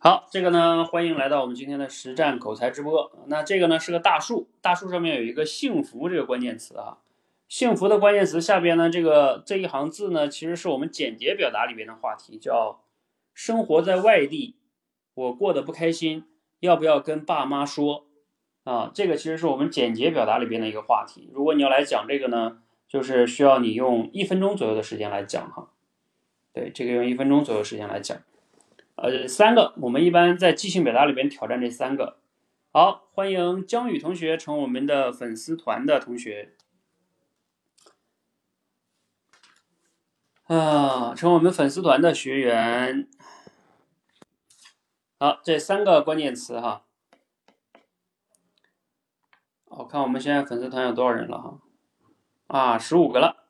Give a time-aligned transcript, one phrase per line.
[0.00, 3.10] 好，这个呢，欢迎来到我们今天的实战口才直播。
[3.26, 6.98] 那这个呢是个大树，大树上面有一个“幸福”这个关键词啊。
[7.48, 12.84] 幸福的关键词下边呢，这个这一行字呢，其实是我们简洁表达里边的话题，叫
[13.34, 14.54] “生活在外地，
[15.14, 16.22] 我过得不开心，
[16.60, 18.06] 要不要跟爸妈说？”
[18.62, 21.28] 啊，这个其实是我们简洁表达里边的一个话题。
[21.32, 25.70] 如果你要来讲这个呢，就是需要你用一分钟左右的时间来讲哈。
[26.52, 28.16] 对，这个用一分钟左右时间来讲。
[29.00, 32.18] 呃，三个，我们一般在即兴表达里边挑战这三个。
[32.72, 36.56] 好，欢迎江宇同学成我们的粉丝团的同学。
[40.46, 43.08] 啊，成我们粉丝团的学员。
[45.20, 46.84] 好，这三个关键词哈。
[49.66, 51.60] 我看我们现在粉丝团有多少人了哈？
[52.48, 53.46] 啊，十五个了。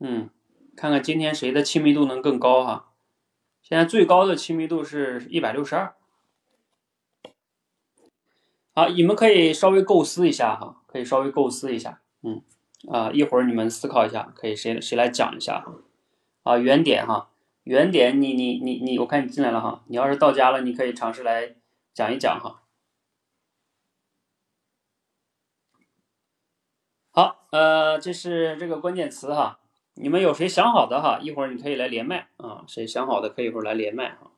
[0.00, 0.28] 嗯。
[0.78, 2.92] 看看今天谁的亲密度能更高哈？
[3.60, 5.96] 现在最高的亲密度是一百六十二。
[8.76, 12.44] 好，你们可以稍微构思一下哈，可以稍微构思一下，嗯
[12.88, 15.74] 啊，一会儿你们思考一下，可以谁谁来讲一下哈？
[16.44, 17.30] 啊，原点哈，
[17.64, 21.56] 原点，你你你你，我看你进来了哈，你要是到家了，你可以尝试来
[21.92, 22.62] 讲一讲哈。
[27.10, 29.58] 好，呃，这是这个关键词哈。
[30.00, 31.18] 你们有谁想好的哈？
[31.20, 34.30] 一会儿你可以来连麦啊，谁想好的可以一会儿来连麦哈。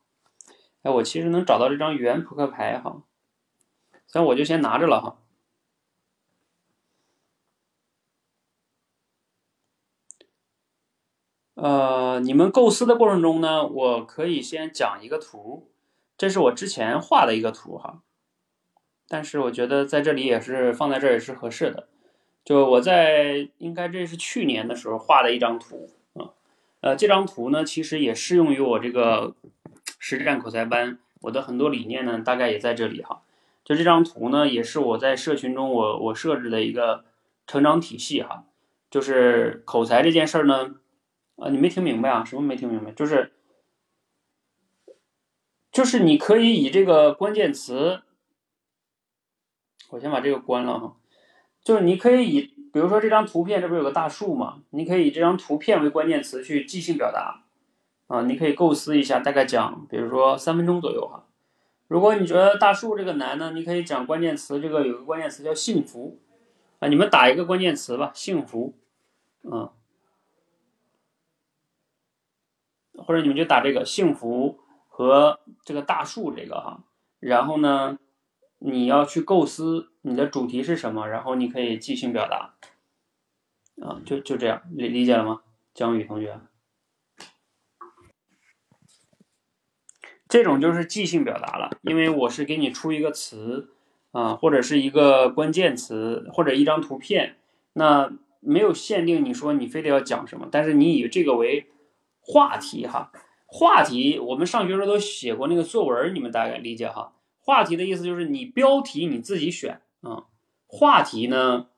[0.83, 3.03] 哎，我其实能找到这张原扑克牌哈，
[4.07, 5.19] 所以我就先拿着了哈。
[11.55, 15.71] 呃，你们构思的过程中呢，我可以先讲一个图，
[16.17, 18.03] 这是我之前画的一个图哈，
[19.07, 21.91] 但是我觉得在这里也是放在这儿也是合适的。
[22.51, 26.35] 就我在应该这是去年的时候画的一张图啊，
[26.81, 29.37] 呃，这张图呢其实也适用于我这个
[30.01, 33.23] 实战口才班，我的很多理念呢大概也在这里哈。
[33.63, 37.05] 就这张图呢也是我在社群中我我设置的一个
[37.47, 38.43] 成长体系哈，
[38.91, 40.75] 就是口才这件事儿呢，
[41.37, 42.25] 啊，你没听明白啊？
[42.25, 42.91] 什么没听明白？
[42.91, 43.33] 就是
[45.71, 48.03] 就是你可以以这个关键词，
[49.91, 50.97] 我先把这个关了哈。
[51.63, 52.41] 就是你可以以，
[52.73, 54.63] 比如说这张图片，这不是有个大树吗？
[54.71, 57.45] 你可以以这张图片为关键词去即兴表达，
[58.07, 61.27] 啊，你可以构思一下，大概讲，比如说三分钟左右哈。
[61.87, 66.19] 如果你觉得大树这个难呢，你可以讲关键词，这个有个关键词叫幸福，
[66.79, 68.75] 啊，你们打一个关键词吧，幸福，
[69.43, 69.71] 嗯，
[72.97, 76.83] 或者你们就打这个幸福和这个大树这个哈，
[77.19, 77.99] 然后呢？
[78.63, 82.55] 你要去构思你的主题是什么，然后你可以即兴表达，
[83.83, 85.41] 啊，就就这样理理解了吗？
[85.73, 86.39] 江宇同学，
[90.29, 93.73] 这种就是即兴表达了，因为我是给你出一个词
[94.11, 97.37] 啊，或者是一个关键词，或者一张图片，
[97.73, 101.71] 那没有限定你说你非得要讲什么，但是你以这个为
[102.21, 103.11] 话题哈，
[103.47, 107.15] 话题我们上学时候都写过那个作文，你们大概理解哈。
[107.43, 110.27] 话题的意思就是你标题你自己选啊，
[110.67, 111.69] 话题呢，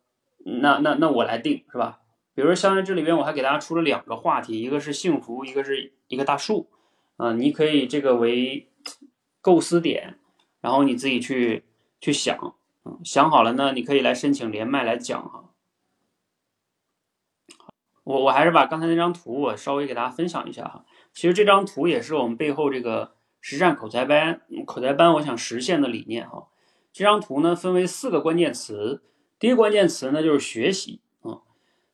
[0.44, 2.00] 那那那我来定是吧？
[2.34, 6.68] 比如说像这里边我还给大家出了两个话题，一个是幸福，一个是一个大树
[7.16, 8.70] 啊，你可以这个为
[9.40, 10.18] 构思点，
[10.60, 11.64] 然后你自己去
[12.00, 15.44] 去想，嗯，想好了呢，你可以来申请连麦来讲哈。
[18.04, 20.84] 我我还是把刚才那张图我稍微给大家分享一下哈，
[21.14, 23.14] 其实这张图也是我们背后这个。
[23.42, 26.46] 实战口才班，口才班，我想实现的理念哈。
[26.92, 29.02] 这张图呢分为四个关键词，
[29.38, 31.42] 第一个关键词呢就是学习啊，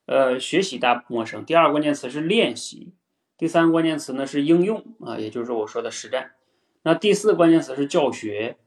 [0.04, 1.44] 呃，学习大家不陌生。
[1.44, 2.92] 第二个关键词是练习，
[3.38, 6.32] 第三个关键词呢是应用啊，也就是我说的实战。
[6.82, 8.58] 那第四个关键词是教学，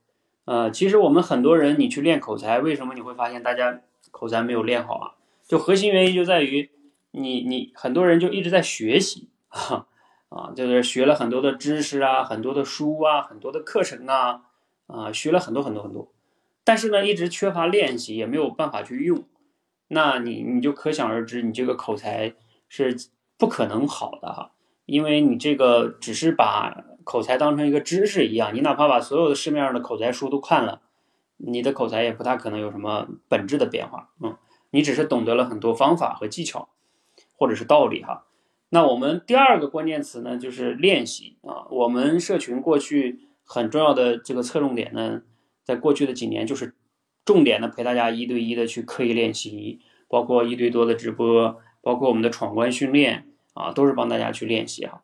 [0.45, 5.15] 呃，其实我们很多人你去练口才，为什么你会发现大家口才没有练好啊？
[5.47, 6.71] 就核心原因就在于
[7.11, 9.87] 你你很多人就一直在学习哈。
[10.31, 14.43] 啊，就是学了很多的知识啊，很多的书啊，很多的课程啊，
[14.87, 16.09] 啊，学了很多很多很多，
[16.63, 19.25] 但是呢，一直缺乏练习，也没有办法去用，
[19.89, 22.33] 那你你就可想而知，你这个口才
[22.69, 22.95] 是
[23.37, 24.51] 不可能好的哈，
[24.85, 30.79] 因为你这个只是把口才当成一个知识一样，你哪怕把所有的市面上的口才书都看了，
[31.35, 34.37] 你的口才也不大可能有什么本质的变化，嗯，
[34.69, 36.69] 你只是懂得了很多方法和技巧，
[37.35, 38.23] 或者是道理哈。
[38.73, 41.67] 那我们第二个关键词呢，就是练习啊。
[41.69, 45.23] 我们社群过去很重要的这个侧重点呢，
[45.65, 46.73] 在过去的几年就是
[47.25, 55.03] 重点的陪大家一对一的去刻意练习，包括一对多的直播，包括我们的闯关训练啊，都是帮大家去练习哈。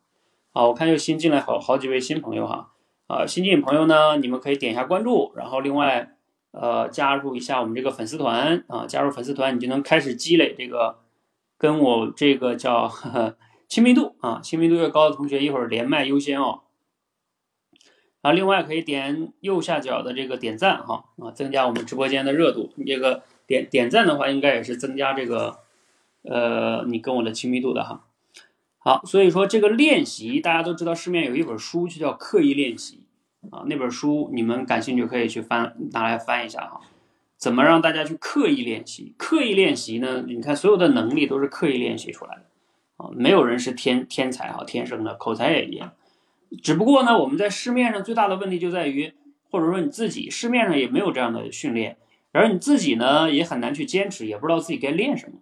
[0.53, 2.71] 好，我看又新进来好好几位新朋友哈，
[3.07, 6.15] 啊，新进朋友呢，你们可以点一下关注，然后另外
[6.51, 10.99] 呃加入一下我们这个粉丝团啊，加入粉丝团你就能开始积累这个
[11.57, 13.37] 跟我这个叫呵呵
[13.67, 16.61] 亲密度啊，亲密度越高的同学一会儿连麦优先哦。
[18.21, 22.73] 啊，另外可以点右下角的这个点赞哈啊，增加我们直播间的热度。
[22.85, 25.59] 这个点点赞的话，应该也是增加这个
[26.23, 28.05] 呃你跟我的亲密度的哈。
[28.79, 33.03] 好，所以说这个练习，大家都知道市面有一本书就叫《刻意练习》
[33.55, 36.81] 啊，那本书你们感兴趣可以去翻拿来翻一下哈。
[37.37, 39.13] 怎么让大家去刻意练习？
[39.17, 40.23] 刻意练习呢？
[40.25, 42.45] 你看所有的能力都是刻意练习出来的
[42.97, 45.93] 啊，没有人是天天才哈，天生的口才也一样。
[46.61, 49.13] 只不过呢，我们在市面上最大的问题就在于，
[49.51, 51.97] 或者说你自己市面上也没有这样的训练，
[52.31, 55.39] 而你自己呢也很难去坚持，也不知道自己该练什么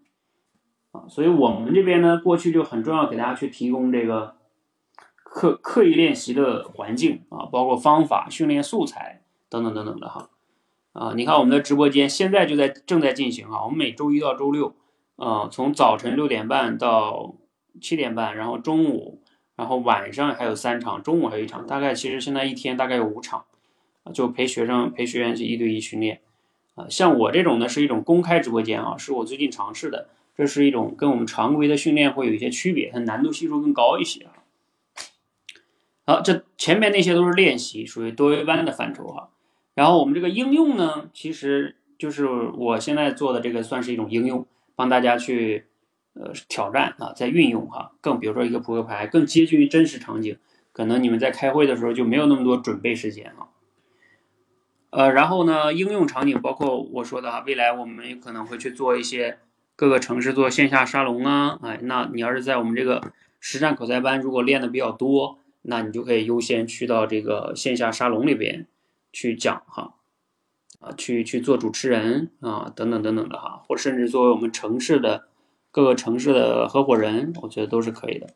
[0.92, 1.08] 啊。
[1.08, 4.36] 所以，我们这边呢，过去就很重要，给大家去提供这个
[5.24, 10.30] 刻刻意练习的环境啊，包括方法、训练素材等等等等的哈。
[10.94, 14.74] 啊，你看我们的直播间现在就在正在进行啊，我们每周一到周六，
[15.18, 17.36] 啊，从早晨六点半到
[17.82, 19.22] 七点半，然后中午，
[19.56, 23.46] 然后晚上还有三场，中午还有一场，大概其实现在一天大概有五场，
[24.14, 26.22] 就陪学生陪学员去一对一训练。
[26.76, 30.10] 啊，像我这种呢，是一种公开直播间啊，是我最近尝试的。
[30.38, 34.34] 这是一种跟我们常规的训练会有一些区别，它难度系数更高一些啊。
[36.06, 39.30] 好，这前面那些都是练习，属于多维班的范畴哈。
[39.76, 44.46] 然后我们这个应用呢，其实就是我现在做的这个算是一种应用，
[44.76, 45.68] 帮大家去
[46.16, 47.92] 呃挑战啊，在运用哈。
[48.02, 50.38] 更比如说一个扑克牌，更接近于真实场景，
[50.74, 53.48] 可能你们在开会的时候就没有那么多准备时间啊。
[54.90, 59.38] 呃，然后呢，应用场景包括我说的哈，未来我们可能会去做一些。
[59.78, 68.68] 各个城市做线下沙龙啊，哎，那你要是在我们这个实战口才班，如果练的比较多，那你就可以优先去到这个线下沙龙里边
[69.12, 69.96] 去讲哈，
[70.80, 75.28] 啊，去去做主持人啊，等等等等的哈，或甚至作为我们城市的
[75.76, 78.28] 各个城市的合伙人，我觉得都是可以的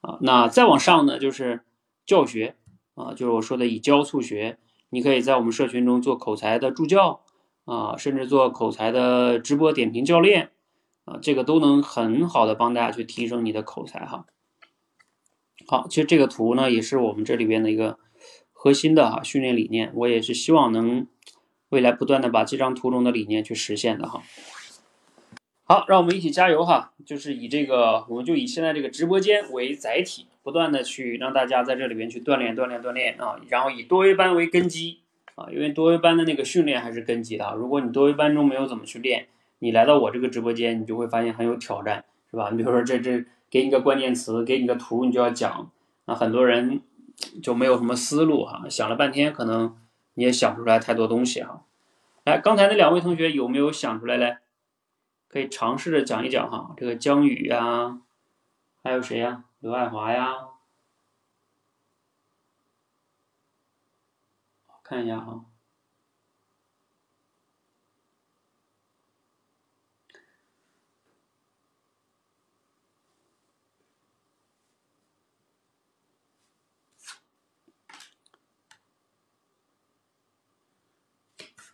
[0.00, 0.16] 啊。
[0.22, 1.60] 那再往上呢，就是
[2.06, 2.56] 教学
[2.94, 4.56] 啊，就是我说的以教促学，
[4.88, 7.20] 你可以在我们社群中做口才的助教
[7.66, 10.52] 啊，甚至做口才的直播点评教练。
[11.04, 14.24] 啊，这个都能很好的帮大家去提升你的口才哈。
[15.66, 17.98] 好，其实这个图呢，也是我们这里边的一个
[18.54, 21.06] 核心的哈训练理念，我也是希望能
[21.68, 24.22] 未来不断的把这张图中的理念去实现的哈。
[25.68, 35.00] 好，让我们一起加油哈，就是以这个，我们就以现在这个直播间为载体，不断的去让大家在这里边去锻炼锻炼锻炼啊，然后以多维班为根基
[35.34, 39.26] 啊，因为多维班的那个训练还是根基的，如果你多维班中没有怎么去练。
[39.58, 42.50] 你来到我这个直播间，你就会发现很有挑战，是吧？
[42.50, 45.70] 你比如说这这给你个关键词，给你个图，你就要讲，
[46.04, 46.82] 那很多人
[47.42, 49.74] 就没有什么思路哈，想了半天，可能
[50.12, 51.62] 你也想不出来太多东西哈。
[52.24, 54.36] 来，刚才那两位同学有没有想出来嘞？
[55.36, 56.72] 可以尝试着讲一讲哈。
[56.78, 58.00] 这个江宇呀，
[58.82, 59.44] 还有谁呀？
[59.58, 60.34] 刘爱华呀，
[64.82, 65.44] 看一下哈。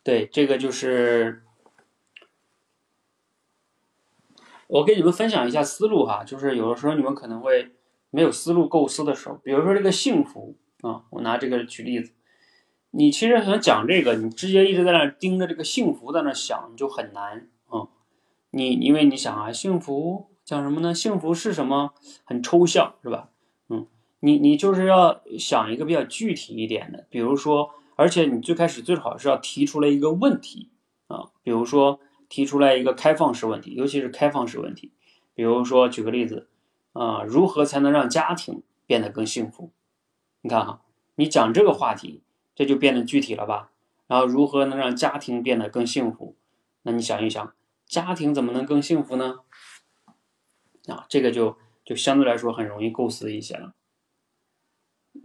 [0.02, 1.44] 对，这个就是
[4.72, 7.72] 我给你们分享一下思路哈，就是有的时候你们可能会
[8.10, 12.12] 没有思路构思的时候，比如说这个幸福啊，我拿这个举例子，
[12.90, 17.88] 你其实想讲这个，你直接一直在那盯着这个幸福在那想，你就很难啊。
[18.50, 20.94] 你因为你想啊，幸福讲什么呢？
[20.94, 21.92] 幸福是什么？
[22.24, 23.28] 很抽象是吧？
[23.68, 23.86] 嗯，
[24.20, 27.70] 你你就是要想一个比较具体一点的，比如说。
[27.94, 30.70] 而且你最开始最好是要提出来一个问题
[31.08, 32.00] 啊，比如说
[32.32, 34.90] 提出来一个开放式问题，尤其是开放式问题，
[35.34, 36.48] 比如说举个例子
[36.94, 39.70] 啊，如何才能让家庭变得更幸福？
[40.40, 40.80] 你看哈，
[41.16, 42.22] 你讲这个话题，
[42.54, 43.70] 这就变得具体了吧？
[44.06, 46.34] 然后如何能让家庭变得更幸福？
[46.84, 47.52] 那你想一想，
[47.84, 49.40] 家庭怎么能更幸福呢？
[50.86, 53.74] 啊，这个就就相对来说很容易构思一些了。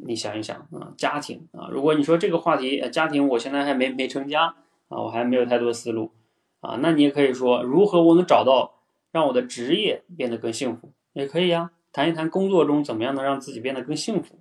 [0.05, 4.57] 你想一想啊，家庭啊，如果你说这个话题，家庭，我现在还没没成家
[4.89, 6.11] 啊，我还没有太多思路
[6.59, 8.75] 啊，那你也可以说，如何我能找到
[9.11, 14.39] 让我的职业变得更幸福，也可以呀，谈一谈工作中怎么样能让自己变得更幸福，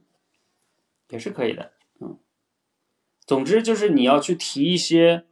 [1.09, 2.19] 也是可以的，嗯，
[3.27, 5.25] 总之就是你要去提一些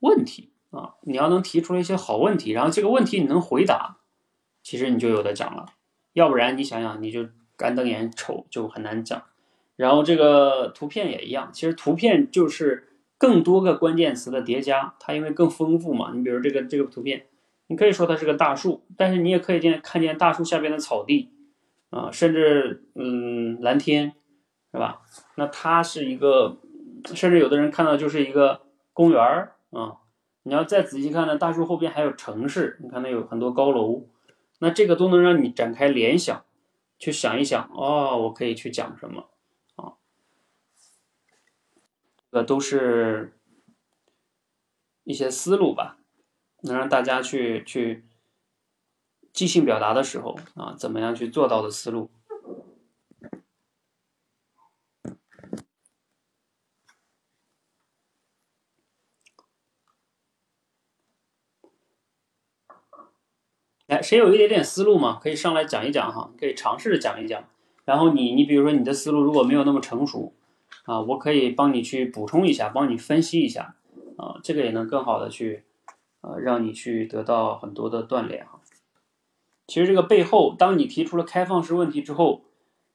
[0.00, 3.98] 问题啊，你要能提出来一些好问题，然后这个问题你能回答，
[4.62, 5.66] 其实你就有的讲了，
[6.12, 7.28] 要不然你想想，你就。
[7.54, 9.22] 干瞪眼瞅就很难讲。
[9.76, 12.91] 然后这个图片也一样，其实图片就是
[13.22, 16.10] 更多个关键词的叠加，它因为更丰富嘛。
[16.12, 17.26] 你比如这个这个图片，
[17.68, 21.30] 你可以说它是个大树，但是你也可以见看见大树下边的草地
[21.90, 24.14] 啊，甚至嗯蓝天，
[24.72, 25.02] 是吧？
[25.36, 26.58] 那它是一个，
[27.14, 28.62] 甚至有的人看到就是一个
[28.92, 29.98] 公园儿啊。
[30.42, 34.08] 你要再仔细看呢，大树后边还有城市，你看那有很多高楼，
[34.58, 36.42] 那这个都能让你展开联想，
[36.98, 39.28] 去想一想哦，我可以去讲什么。
[42.32, 43.38] 这都是
[45.04, 45.98] 一些思路吧，
[46.62, 48.06] 能让大家去去
[49.34, 52.10] 即兴表达的时候啊，怎么样去做到的思路。
[63.88, 65.20] 哎，谁有一点点思路吗？
[65.22, 67.46] 可以上来讲一讲哈，可以尝试着讲一讲。
[67.84, 70.34] 然后你你比如说你的思路如果没有那么成熟。
[70.84, 73.76] 啊，我可以帮你去补充一下，帮你分析一下，
[74.16, 75.64] 啊，这个也能更好的去，
[76.22, 78.60] 呃，让你去得到很多的锻炼哈。
[79.68, 82.42] 其实这个背后，当你提出了开放式问题之后，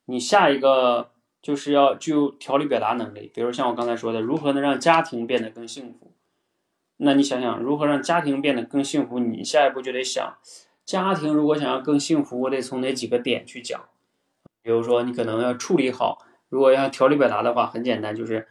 [0.05, 3.31] 你下一个就是要具有条理表达能力。
[3.33, 6.11] 比如像我刚才说的，如何能让家庭变得更幸福？
[6.97, 9.19] 那你想想，如何让家庭变得更幸福？
[9.19, 10.37] 你下一步就得想，
[10.83, 13.81] 家庭如果想要更幸福，我得从哪几个点去讲？
[14.61, 16.26] 比如说，你可能要处理好。
[16.49, 18.47] 如果要条理表达的话，很简单，就是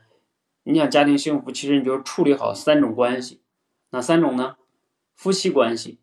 [0.64, 3.40] 你想家庭幸福，其实你就处理好三种关系，
[3.90, 4.56] 哪三种呢？
[5.14, 5.98] 夫妻关系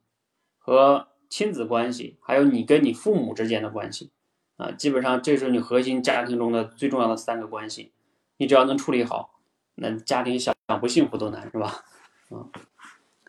[0.58, 4.12] 和亲子关系，还有你跟你父母之间的关系
[4.58, 7.92] 啊，基本上这是你核心家庭中的最重要的三个关系。
[8.38, 9.40] 你只要能处理好，
[9.76, 11.84] 那家庭想想不幸福都难，是吧？
[12.30, 12.50] 啊，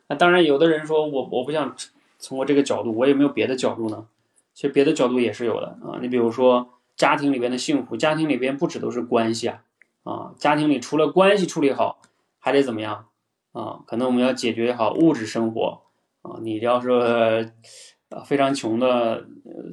[0.09, 1.77] 那当然，有的人说我我不想
[2.19, 4.07] 从我这个角度，我有没有别的角度呢？
[4.55, 6.71] 其实别的角度也是有的啊，你比如说。
[6.97, 9.65] 家庭里边的幸福，家庭里边不止都是关系啊，
[10.05, 12.01] 啊，家庭里除了关系处理好，
[12.39, 13.09] 还得怎么样
[13.53, 13.81] 啊？
[13.87, 15.83] 可能我们要解决好物质生活
[16.23, 16.39] 啊。
[16.41, 17.53] 你要是
[18.25, 19.27] 非常穷的，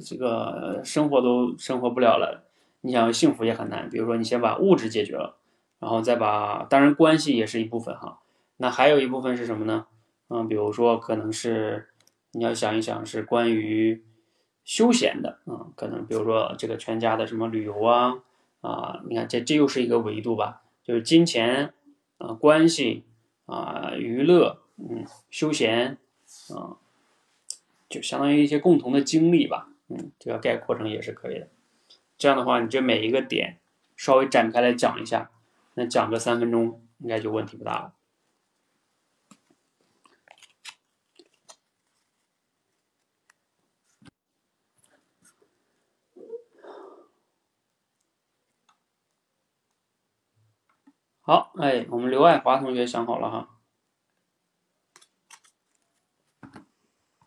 [0.04, 2.44] 这个生活都生活不了了，
[2.80, 3.88] 你想要幸福也很难。
[3.88, 5.36] 比如说，你先把物质解决了，
[5.78, 8.18] 然后再把，当然关系也是一部分哈。
[8.56, 9.86] 那还有一部分是什么呢？
[10.28, 11.88] 嗯，比如说可能是
[12.32, 14.02] 你要想一想，是关于。
[14.64, 18.14] 休闲的啊，可能比如说这个全家的什么旅游啊
[18.60, 21.74] 啊，你看这这又是一个维度吧，就是金钱
[22.18, 23.04] 啊、关系
[23.46, 25.98] 啊、娱乐嗯、休闲
[26.54, 26.78] 啊，
[27.88, 31.48] 就相当于一些共同的经历吧，嗯，这个概括成也是可以的。
[32.16, 33.58] 这样的话，你这每一个点
[33.96, 35.30] 稍微展开来讲一下，
[35.74, 37.92] 那讲个三分钟应该就问题不大了。
[51.24, 53.48] 好，哎，我们刘爱华同学想好了哈，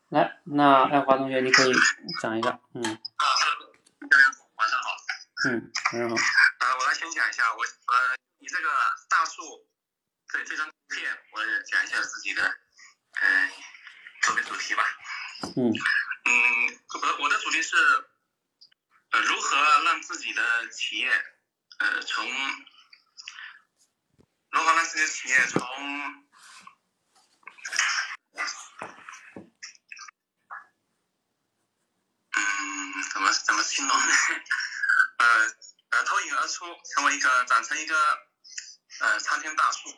[0.10, 1.72] 来，那爱华同学你可以
[2.22, 2.84] 讲一下，嗯。
[2.84, 3.24] 啊，
[4.56, 4.98] 晚上好。
[5.48, 6.16] 嗯，晚上好。
[6.16, 8.68] 呃，我来先讲一下，我呃，你这个
[9.10, 9.66] 大树，
[10.34, 12.44] 对这张图片，我讲一下自己的，
[13.22, 13.50] 嗯，
[14.24, 14.84] 特别主题吧。
[15.56, 15.72] 嗯。
[15.72, 16.32] 嗯，
[17.02, 17.78] 我我的主题是，
[19.12, 21.10] 呃，如何让自己的企业，
[21.80, 22.25] 呃，从
[24.56, 25.62] 如何让这些企业从，
[32.32, 34.06] 嗯，怎么怎么形容呢？
[35.20, 35.26] 呃
[35.90, 37.96] 呃，脱颖而出，成为一个长成一个
[39.02, 39.90] 呃参天大树。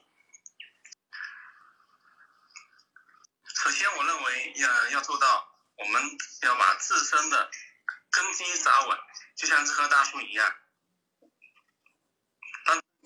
[3.61, 6.01] 首先，我认为要要做到，我们
[6.41, 7.51] 要把自身的
[8.09, 8.97] 根基扎稳，
[9.35, 10.55] 就像这棵大树一样。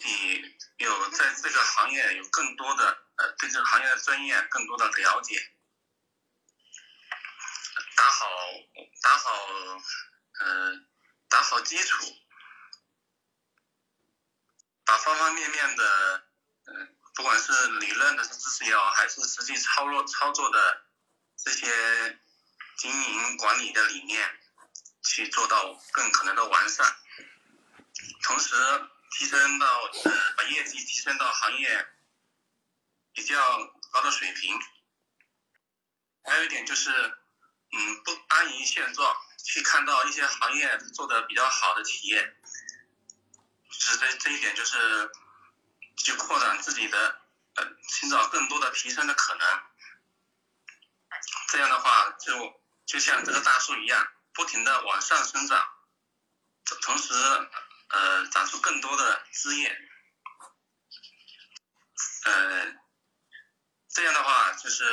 [0.03, 5.51] 你有在这个行业有更多的呃对这个行业的专业更多的了解，
[7.95, 8.27] 打好
[9.01, 9.31] 打好
[10.39, 10.87] 嗯
[11.29, 12.05] 打好基础，
[14.83, 16.23] 把方方面面的
[16.65, 20.85] 嗯不管是理论的知识也好，还是实际操作操作的
[21.37, 22.19] 这些
[22.77, 24.39] 经营管理的理念，
[25.03, 26.95] 去做到更可能的完善，
[28.23, 28.55] 同时。
[29.11, 29.67] 提升到
[30.03, 31.87] 呃，把业绩提升到行业
[33.13, 33.37] 比较
[33.91, 34.59] 高的水平。
[36.23, 36.89] 还有一点就是，
[37.71, 42.35] 嗯，不安于现状，去看到一些行业做的比较好的企业，
[43.71, 45.11] 是这这一点就是，
[45.97, 47.21] 去扩展自己的
[47.55, 49.61] 呃，寻找更多的提升的可能。
[51.49, 55.67] 这样的话，就就像这个大树一样，不停的往上生长。
[56.81, 57.13] 同时
[57.91, 59.77] 呃长出更多的枝叶，
[62.25, 62.75] 呃，
[63.89, 64.83] 这样的话就是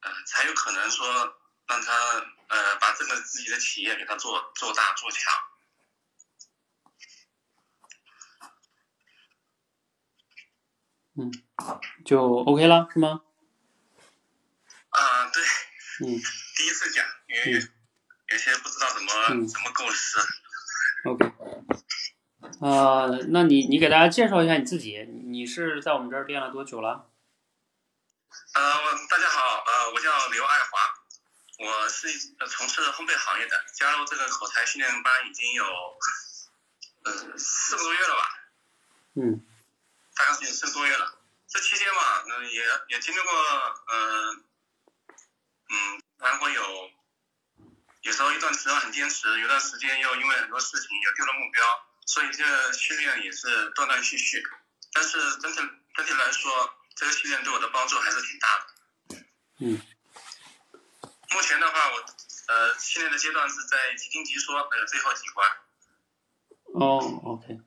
[0.00, 1.06] 呃才有可能说
[1.66, 1.92] 让他
[2.48, 5.32] 呃把这个自己的企业给他做做大做强。
[11.16, 11.30] 嗯，
[12.04, 13.22] 就 OK 了是吗？
[14.88, 15.44] 啊，对，
[16.00, 16.18] 嗯
[16.56, 17.72] 第一次讲，因为嗯
[18.28, 20.18] 有些不知道怎么、嗯怎么构思。
[21.04, 21.32] ，OK。
[22.60, 27.10] 啊、那你你给大家介绍一下你自己，你是在我们这儿练了多久了？
[28.54, 30.78] 呃，我大家好，呃，我叫刘爱华，
[31.58, 32.08] 我是
[32.38, 35.64] 呃从事烘焙行业的，加入这个口才训练班已经有
[37.04, 38.22] 呃四个多月了吧，
[39.14, 39.44] 嗯
[40.16, 41.18] 大概是有四个多月了。
[41.48, 43.32] 这期间嘛，嗯、也也经历过，
[43.88, 44.32] 呃，
[45.70, 46.90] 嗯，然后有
[48.04, 51.64] 有时候一段时间很坚持，有段时间又因为很多事情也丢了目标，
[52.06, 54.42] 所以这个训练也是断断续续。
[54.92, 55.58] 但是整体
[55.94, 56.52] 整体来说，
[56.94, 58.66] 这个训练对我的帮助还是挺大的。
[59.60, 59.80] 嗯
[61.34, 61.96] 目前的话，我
[62.52, 65.48] 呃训练的阶段是在即听即说的最后几关。
[66.74, 67.58] 哦，OK，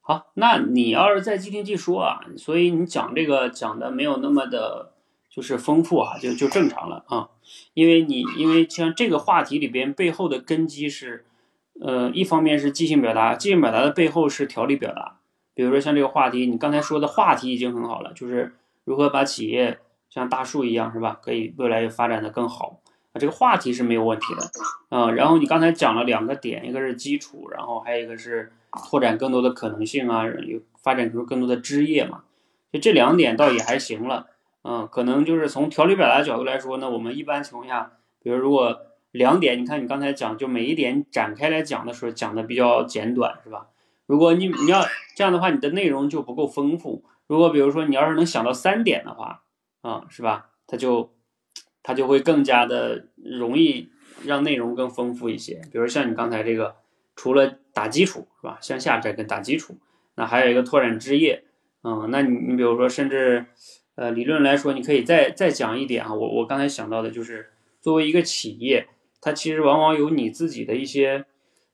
[0.00, 4.93] 好，那你要是在即听即说啊，所以你讲这个讲的没有那么的，
[5.34, 7.28] 就是丰富啊，就就正常了啊，
[7.74, 11.24] 因为你因为像这个话题里边背后的根基是，
[11.80, 15.16] 呃，一方面是即兴表达，即兴表达的背后是条理表达，
[15.52, 22.78] 比如说像这个话题，你刚才说的话题已经很好了，就是如何把企业像大树一样是吧，可以未来越发展的更好
[23.12, 24.96] 啊，这个话题是没有问题的。
[24.96, 28.52] 啊、然后你刚才讲了两个点，一个是基础，然后还有一个是
[28.88, 32.22] 拓展更多的可能性啊，有发展出更多的枝叶嘛。
[32.72, 34.28] 就这两点倒也还行了，
[34.66, 37.92] 嗯、可能就是从条理表达角度来说呢，我们一般情况下，
[38.22, 38.80] 比如如果
[39.12, 43.68] 两点，你看你刚才讲，就每一点展开来讲的时候，讲的比较简短，是吧？
[44.06, 44.82] 如果你你要
[45.14, 47.04] 这样的话，你的内容就不够丰富。
[47.26, 49.42] 如果比如说你要是能想到三点的话，
[49.82, 50.50] 啊、是吧？
[50.66, 51.14] 它就
[51.82, 53.90] 它就会更加的容易
[54.24, 55.60] 让内容更丰富一些。
[55.70, 56.76] 比如像你刚才这个，
[57.14, 59.76] 除了打基础是吧，向下摘根打基础，
[60.16, 61.44] 那还有一个拓展枝叶，
[61.82, 63.46] 嗯，那你你比如说甚至
[63.96, 68.88] 呃理论来说，你可以再再讲一点啊，我我刚才想到的就是作为一个企业，
[69.20, 71.24] 它其实往往有你自己的一些，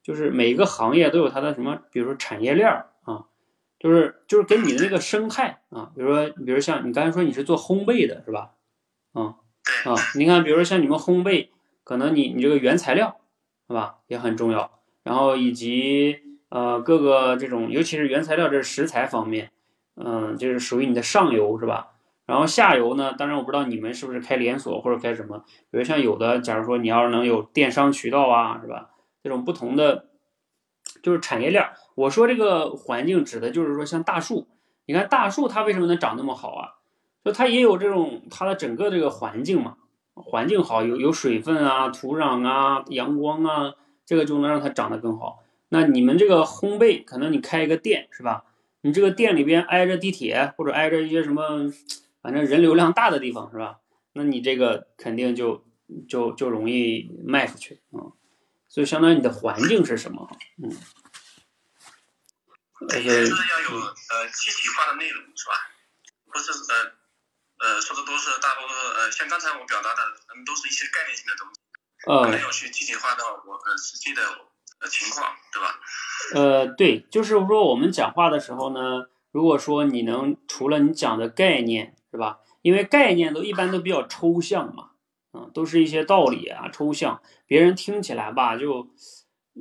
[0.02, 3.26] 就是每一个行业都有它的什么，比如说产业链儿啊。
[3.78, 8.50] 就是就是跟你的那个生态啊，比如说，比如像你刚才说你是做烘焙的是吧？
[9.14, 11.48] 嗯对，啊，你看，比如说像你们烘焙，
[11.82, 13.16] 可能你你这个原材料
[13.68, 16.18] 是吧也很重要，然后以及
[16.50, 19.50] 呃各个这种，尤其是原材料这食材方面，
[19.96, 21.92] 嗯、就是属于你的上游是吧？
[22.30, 28.90] 然后下游呢，当然我不知道你们是不是开连锁或者开什么，比如像有的，假如说你要是能有电商渠道啊，是吧？
[29.20, 30.06] 这种不同的
[31.02, 31.68] 就是产业链。
[31.96, 34.46] 我说这个环境指的就是说像大树，
[34.86, 36.74] 你看大树它为什么能长那么好啊？
[37.24, 39.74] 就它也有这种它的整个这个环境嘛，
[40.14, 43.74] 环境好，有有水分啊、土壤啊、阳光啊，
[44.06, 45.40] 这个就能让它长得更好。
[45.68, 48.44] 那你们这个烘焙，可能你开一个店是吧？
[48.82, 51.70] 你这个店里边挨着地铁或者挨着一些什么，
[52.22, 53.78] 反正人流量大的地方是吧？
[54.12, 55.64] 那你这个肯定就
[56.08, 58.12] 就就容易卖出去啊、嗯。
[58.68, 60.28] 所以相当于你的环境是什么？
[60.62, 60.70] 嗯，
[62.88, 65.54] 对，也是要有呃具体化的内容是吧？
[66.32, 70.02] 不是呃呃说的都是大多数呃像刚才我表达的，
[70.34, 71.60] 嗯都是一些概念性的东西，
[72.06, 74.22] 呃没有去具体化到我们实际的
[74.80, 75.80] 呃情况，对吧？
[76.34, 82.40] 呃，对，就是说我们讲话的时候呢，如果说你能除了你讲的概念是吧？
[82.62, 84.90] 因为概念都一般都比较抽象嘛，
[85.32, 88.88] 嗯，都是一些道理啊，抽象，别人听起来吧就，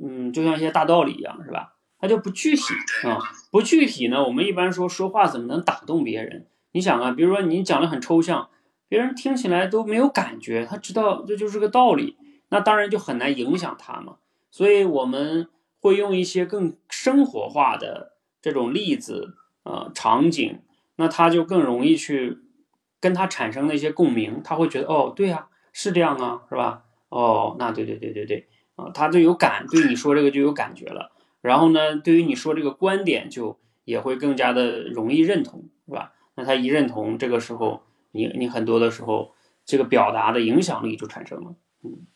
[0.00, 1.74] 嗯，就像一些大道理一样，是吧？
[1.98, 2.62] 它就不具体
[3.04, 3.18] 啊、
[3.50, 6.46] 不具体呢，我们一般说说话怎么能打动别人？
[6.72, 8.48] 你想啊，比如说你讲的很抽象，
[8.88, 12.16] 别人听起来都没有感觉，他知道这就是个道理，
[12.48, 14.16] 那当然就很难影响他嘛。
[14.50, 20.60] 所以我们会用一些更生活化的这种例子，呃，场景，
[21.00, 22.38] 那他就更容易去
[23.00, 26.84] 跟他产生那些共鸣，他会觉得哦，对呀、是这样啊，是吧？
[27.08, 31.10] 哦，那对对对对对，啊、他就有感，对你说这个就有感觉了。
[31.40, 36.12] 然后呢，对于你说这个观点，就也会更加的容易认同，是吧？
[36.34, 37.82] 那他一认同，这个时候
[38.12, 39.34] 你你很多的时候，
[39.64, 42.06] 这个表达的影响力就产生了，嗯。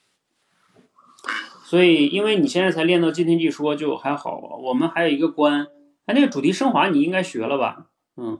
[1.64, 4.38] 所以，因为你现在才练到即听即说，就还好。
[4.62, 5.66] 我们还有一个关，
[6.04, 7.86] 哎，那个主题升华你应该学了吧？
[8.16, 8.38] 嗯，呃，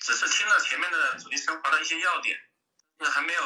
[0.00, 2.36] 只是听了前面主题升华的一些要点，
[2.98, 3.40] 那还没有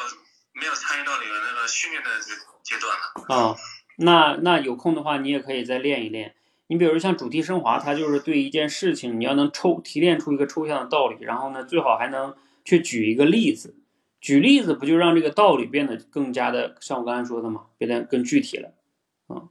[0.53, 3.35] 没有参与到你们那个训练的这个阶段了。
[3.35, 3.55] 啊，
[3.97, 6.35] 那那有空的话，你也可以再练一练。
[6.67, 13.75] 你比如像主题升华，它就是对一件事情，你要能抽提炼出一个抽象的道理，然后呢，最好还能去举一个例子。
[14.21, 18.73] 举例子不就让这个道理变得更加的像我刚才说的嘛，变得更具体了，
[19.27, 19.49] 啊。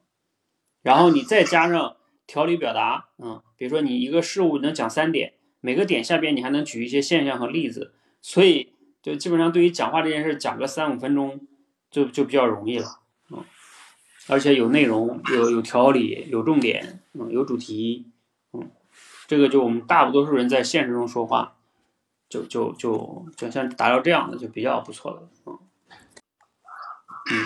[0.82, 11.40] 然后你再加上条理表达，啊，比如说你一个事物能讲三点，每个点下边你还能举一些现象和例子，所以就基本上对于讲话这件事讲个三五分钟，
[11.90, 13.00] 就就比较容易了。
[13.30, 13.44] 嗯。
[14.30, 18.10] 而且有内容，有有条理，有重点，嗯，有主题，
[18.52, 18.70] 嗯，
[19.26, 21.56] 这个就我们大多数人在现实中说话，
[22.28, 25.58] 就就就就像达到这样的就比较不错了，嗯，
[27.32, 27.44] 嗯，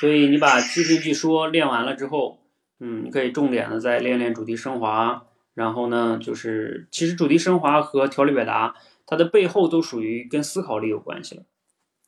[0.00, 2.42] 所以你把即兴剧说练完了之后，
[2.80, 8.74] 嗯，你可以重点的再练练主题升华，然后呢，就是其实主题升华和条理表达，
[9.10, 11.44] 它的背后都属于跟思考力有关系了。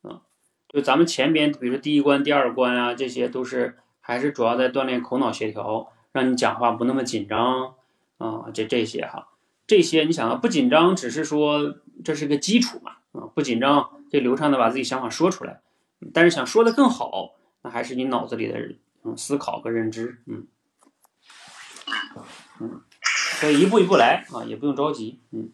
[0.03, 0.21] 啊
[0.69, 7.75] 就咱们前边，比如说第一关、第二关啊，这些都是还是主要在锻炼口脑协调，让你讲话不那么紧张
[8.19, 8.51] 啊。
[8.53, 9.31] 这这些哈，
[9.67, 15.63] 这些你想啊，不紧张，只是说这是个基础嘛啊，不紧张，这流畅的把自己想法说出来。
[16.13, 18.77] 但是想说的更好，那还是你脑子里的
[19.17, 20.47] 思考和认知，嗯
[22.61, 22.83] 嗯，
[23.41, 25.51] 所以一步一步来啊，也不用着急，嗯。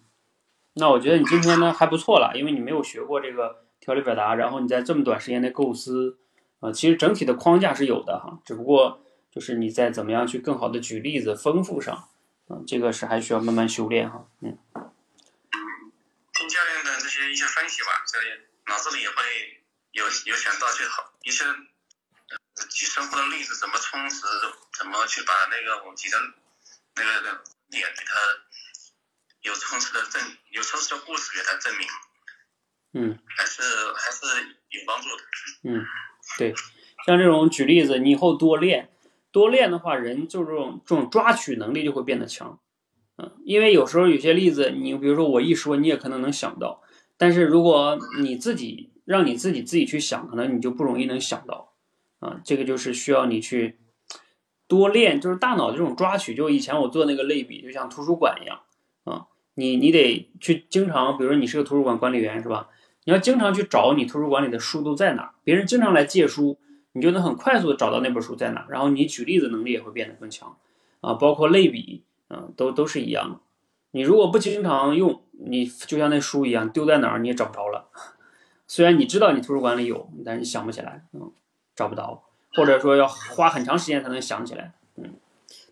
[0.77, 3.65] 那我觉得你今天呢还不错了，因为你没有学过这个。
[3.79, 6.19] 条理表达，然后你在这么短时间内构思，
[6.59, 12.09] 啊，其实整体的框架是有的哈，只不过就是你在怎么样去更好的举例子，丰富上，
[12.49, 14.59] 啊，这个是还需要慢慢修炼哈，嗯。
[16.33, 18.27] 听教练的这些一些分析吧，这里
[18.67, 19.15] 脑子里也会
[19.93, 21.45] 有有想到去好一些
[22.71, 24.25] 举生活的例子，怎么充实，
[24.77, 26.17] 怎么去把那个我们举的
[26.97, 28.15] 那个点给他
[29.47, 31.87] 有充实的证，有充实的故事给他证明。
[32.95, 33.63] 嗯，还是
[33.95, 34.27] 还是
[34.71, 35.23] 有帮助的。
[35.65, 35.85] 嗯，
[36.37, 36.53] 对，
[37.07, 38.91] 像这种举例子，你以后多练，
[39.31, 42.59] 多练的话，人就这种这种抓取能力就会变得强。
[43.19, 46.83] 嗯，因为有时候有些例子，你比如说我一说，你也可能能想到，
[47.17, 51.75] 但是如果你自己让你自己自己去想，可能你就不容易能想到。
[52.19, 53.79] 啊，这个就是需要你去
[54.67, 56.35] 多练，就是大脑这种抓取。
[56.35, 58.66] 就以前我做那个类比，就像图书馆一样啊，
[59.57, 62.69] 你你得去经常，比如说你是个图书馆管理员，是吧？
[63.05, 66.59] 你要经常去找你图书馆里的书都在哪，别人经常来借书，
[66.93, 70.57] 你就能很快速的找到那本书在哪，然后你举例子能力也会变得更强
[71.01, 73.41] 啊，包括类比，嗯，都都是一样的。
[73.93, 77.89] 你如果不经常用，你就像那书一样丢在哪儿你也找不着了。
[78.67, 81.33] 虽然你知道你图书馆里有，但是你想不起来，嗯，
[81.75, 85.15] 找不到，或者说要花很长时间才能想起来，嗯。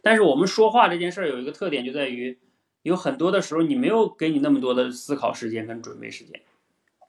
[0.01, 2.39] 但是我们说话这件事儿有一个特点，就在于
[2.85, 6.41] 有很多的时候你没有给你那么多的思考时间跟准备时间。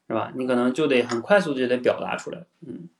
[0.07, 0.29] 是吧？
[0.37, 2.93] 你可能就得很快速的就得表达出来，嗯。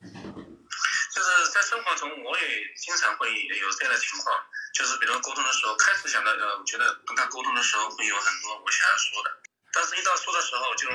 [0.00, 4.32] 就是在生活中，我也经常会有这样的情况，
[4.72, 9.28] 就是比如沟通的时候，开始想到呃，我觉得跟他沟通的时候会有很多我想要说的，
[9.76, 10.88] 但是一到说的时候，就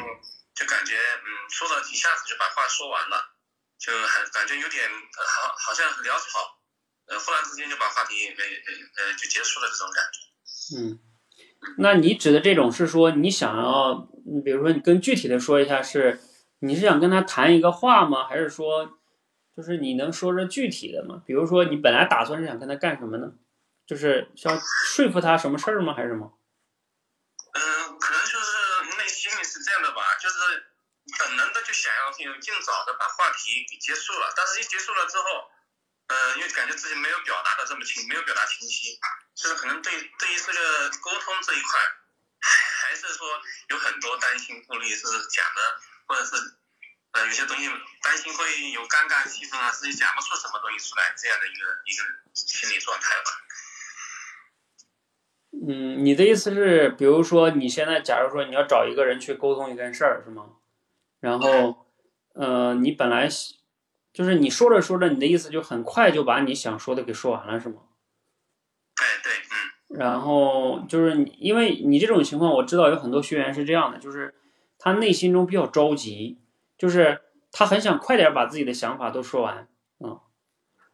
[0.57, 3.29] 就感觉嗯，说了一下子就把话说完了，
[3.77, 6.57] 就还感觉有点好，好像很潦草，
[7.05, 10.25] 呃，忽然之间就把话题没呃呃就结束了这种感觉，
[10.77, 10.99] 嗯。
[11.77, 16.19] 那你指的这种是说你想要，你比如说你更具体的说一下，是
[16.59, 18.27] 你是想跟他谈一个话吗？
[18.27, 18.97] 还是说，
[19.55, 21.21] 就是你能说说具体的吗？
[21.25, 23.33] 比如说你本来打算是想跟他干什么呢？
[23.85, 25.93] 就是想说服他什么事儿吗？
[25.93, 26.31] 还是什么？
[27.53, 27.61] 嗯，
[27.99, 30.35] 可能就是内心里是这样的吧，就是
[31.19, 35.49] 本能的就想要尽尽早的把话题给结束了，但是一结束了之后，
[36.09, 38.97] 呃，因为感觉自己没有表达的这么清，没有表达清晰。
[39.35, 41.79] 就是可能对对于这个沟通这一块，
[42.41, 43.27] 还是说
[43.69, 45.61] 有很多担心顾虑是讲的，
[46.07, 46.35] 或者是
[47.11, 47.69] 呃有些东西
[48.01, 53.31] 担心会有尴尬气氛啊，自己讲不出什么东西出来，这样的一个一个心理状态吧。
[55.67, 60.57] 嗯，你的意思是，比如说你现在假如说你要找一个人去沟通一件事儿，是吗？
[61.19, 61.87] 然后
[62.33, 63.27] 呃，你本来
[64.11, 67.75] 就是你说着说着，你的意思就很快就把你想说的给说完了，是吗？
[68.95, 74.35] 对对，嗯，然后就是你，因为你这种情况，我知道有很多学员是这样的，就是
[74.77, 76.39] 他内心中比较着急，
[76.77, 79.67] 就是他很想快点把自己的想法都说完，
[79.99, 80.19] 嗯，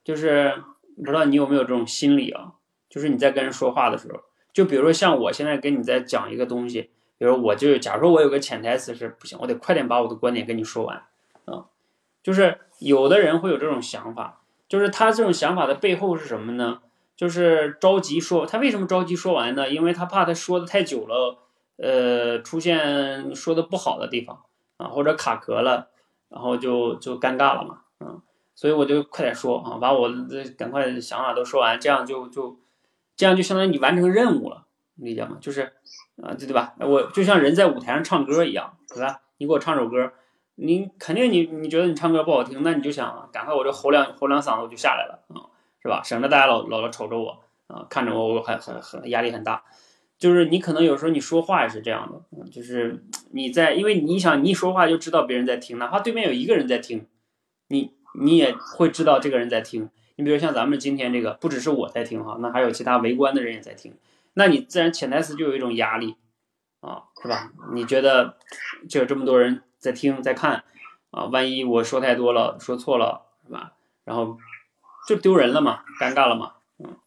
[0.04, 0.64] 就是
[0.98, 2.54] 不知道你有没有这种心理啊？
[2.90, 4.22] 就是你在跟人说话的时候，
[4.54, 10.98] 就比如说像我现在跟你在讲一个东西，比如我就假如说我有个潜台词是不行，我得快点把我的观点跟你说完，
[11.46, 11.66] 啊，
[12.24, 16.80] 就是有的人会有这种想法，就是他这种想法的背后是什么呢？
[17.16, 19.70] 就是着急说，他为什么着急说完呢？
[19.70, 21.38] 因为他怕他说的太久了，
[21.78, 24.44] 呃，出现说的不好的地方
[24.78, 25.88] 啊，或者卡壳了，
[26.28, 28.22] 然后就就尴尬了嘛，嗯，
[28.54, 32.60] 所以我就快点说啊，把我的赶快想法都说完，这样就就
[33.16, 35.38] 这样就相当于你完成任务了，理解吗？
[35.40, 35.62] 就是
[36.22, 36.76] 啊，对对吧？
[36.80, 39.22] 我就像人在舞台上唱歌一样，对吧？
[39.38, 40.12] 你给我唱首歌，
[40.56, 45.48] 你肯定你你觉得你唱歌不好听，那你就想赶快我这吼两吼两嗓子我就下来了啊，
[45.82, 46.02] 是吧？
[46.04, 49.64] 省得大家老老老瞅着我啊，看着我我很很很压力很大。
[50.18, 57.06] 就是你可能有时候你说话也是这样的，就是 你在，因为你想你一说话就知道别人在听，哪怕对面有一个人在听，
[57.68, 59.90] 你你也会知道这个人在听。
[60.16, 63.94] 你比如像咱们今天这个，不只是我在听哈，那还有其他围观的人也在听，
[64.36, 66.16] 那你自然潜台词就有一种压力
[66.80, 67.52] 啊，是吧？
[67.74, 68.38] 你觉得
[68.88, 70.66] 就有这么多人在听在看
[71.12, 73.74] 啊，万一我说太多了，说错了，是吧？
[74.04, 74.40] 然后
[75.08, 77.00] 就丢人了嘛，尴尬了嘛，嗯，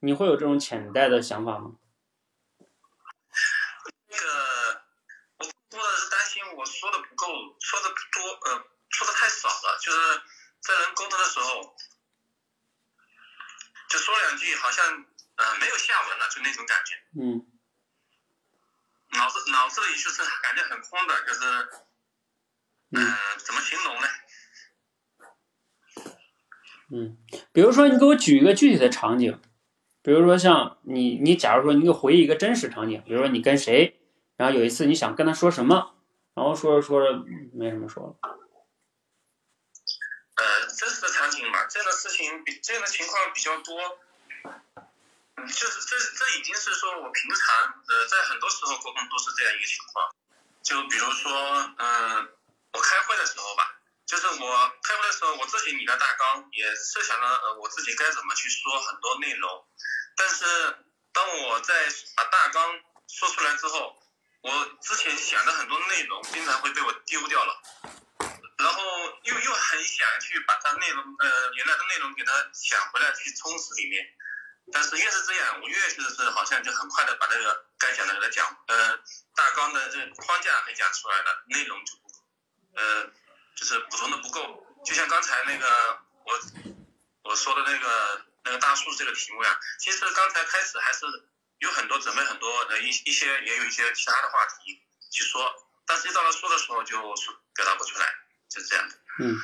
[0.00, 1.72] 你会有这种潜在的想法吗？
[4.08, 4.22] 那个
[6.56, 7.26] 我说的不够，
[7.60, 9.78] 说的不多，呃，说的太少了。
[9.80, 9.98] 就是
[10.60, 11.76] 在人沟通的时候，
[13.90, 14.86] 就说两句，好像
[15.36, 16.94] 呃没有下文了，就那种感觉。
[17.20, 17.46] 嗯。
[19.12, 21.40] 脑子脑子里就是感觉很空的，就是，
[22.92, 24.06] 嗯，怎么形容呢？
[26.94, 27.16] 嗯，
[27.52, 29.40] 比如说你给我举一个具体的场景，
[30.02, 33.98] 比如说像你，你假如说你给我回忆一个真实场景，比如说你跟谁，
[34.36, 35.94] 然后有一次你想跟他说什么。
[36.34, 38.16] 然后说着说着没什么说了。
[40.34, 43.98] 呃，真实的场景嘛，这样的事情比这样的情况比较多。
[45.36, 50.08] 嗯，就是这这已经是说我平常呃在很多时候沟通都是这样一个情况。
[50.62, 51.30] 就比如说，
[51.76, 52.28] 嗯，
[52.72, 59.66] 我开会的时候吧，就是我开会的时候我自己拟了大纲，也设想了呃我自己该怎么去说很多内容。
[60.16, 60.44] 但是
[61.12, 61.74] 当我在
[62.16, 63.96] 把大纲说出来之后，
[64.42, 67.62] 我之前想的很多内容，经常会被我丢掉了，
[68.58, 68.82] 然后
[69.24, 74.04] 又又很想去把它内容，呃，原来的内容给它想回来去充实里面，
[74.72, 78.96] 但是越是这样，我越是是好像就很快的把那个该讲的给它讲，呃，
[79.36, 81.92] 大纲的这框架给讲出来了，内容就，
[82.74, 83.10] 呃，
[83.56, 85.66] 就是补充的不够，就像刚才那个
[86.24, 91.06] 我我说的那个那个大树这个题目呀，其实刚才开始还是。
[91.62, 94.80] 有很多准备很多呃一一些也有一些其他的话题
[95.12, 95.42] 去说，
[95.86, 98.06] 但是一到了说的时候就说表达不出来，
[98.48, 98.84] 就这样。
[99.20, 99.36] 嗯，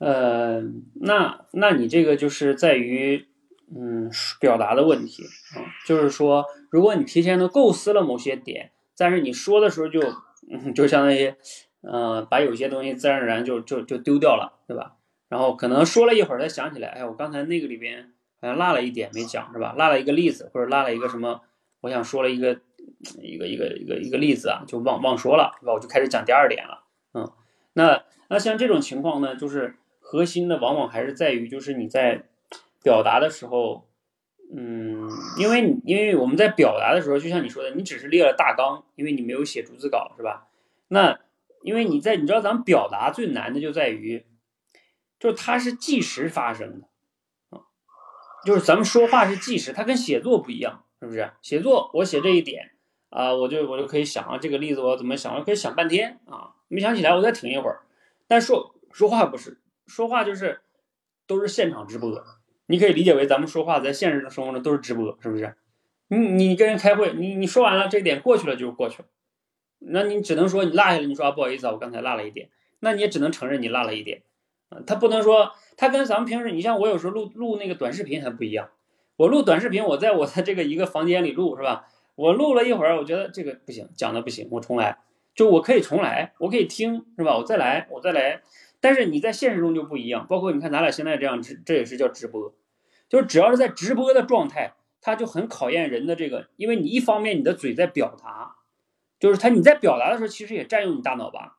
[0.00, 0.60] 呃，
[1.00, 3.28] 那那你这个就是在于
[3.72, 5.24] 嗯表达的问题
[5.54, 10.00] 啊，就是说如果你提前都构思了某些点，但是你说的时候就
[10.50, 11.32] 嗯就相当于
[11.82, 14.96] 呃把有些东西自然而然就就就丢掉了，对吧？
[15.28, 18.12] 然后可能说了一会儿才想起来，哎，我刚才那个里边。
[18.44, 19.72] 好像落了一点没讲是吧？
[19.78, 21.42] 落了一个例子，或者落了一个什么？
[21.80, 22.58] 我想说了一个
[23.20, 25.72] 一个一个一个一个例子啊，就忘忘说了，是吧？
[25.72, 26.82] 我就开始讲第二点了。
[27.14, 27.30] 嗯，
[27.74, 32.24] 那那像这种情况呢，就是核心的往往还是在于，就是你在
[32.82, 33.86] 表达的时候，
[34.52, 40.48] 嗯，因为因为我们在表达的时候，就像你说的，你只是列了大纲，因为你没有写逐字稿，是吧？
[40.88, 41.20] 那
[41.62, 44.26] 因为你在你知道咱们表达最难的就在于，
[45.18, 46.86] 就是它是即时发生的。
[47.50, 47.62] 啊
[48.44, 51.30] 就是咱们说话是即时，它跟写作不一样，是不是？
[51.42, 52.72] 写作我写这一点
[53.08, 57.82] 啊，我就我就可以想啊，这个例子我怎么想，我可以想半天啊，没想起来我再停一会儿。
[58.26, 60.62] 但说说话不是，说话就是
[61.26, 62.24] 都是现场直播，
[62.66, 65.54] 你可以理解为咱们说话在现实的生活中都是直播，是不是？
[66.08, 69.08] 你你跟人开会，你你说完了这点过去了就过去了，
[69.86, 72.48] 那你只能说你落下了，你说啊不好意思啊，我刚才落了一点，
[72.80, 74.22] 那你也只能承认你落了一点。
[74.86, 78.70] 他不能说，他跟咱们平时，你像我有时候录录那个短视频还不一样。
[79.16, 81.86] 我录短视频，我在我的这个一个房间里录，是吧？
[82.14, 84.98] 我录了一会儿，我觉得这个不行，讲的不行，我重来。
[85.34, 87.36] 就我可以重来，我可以听，是吧？
[87.36, 88.42] 我再来，我再来。
[88.80, 92.54] 但是你在现实中就不一样，包括你看咱俩现在这样直，这也是叫直播。
[93.08, 98.56] 就是只要是在直播的状态，它就很考验人的这个，因为你一方面你的嘴在表达，
[99.22, 101.58] 就是他你在表达的时候，其实也占用你大脑吧。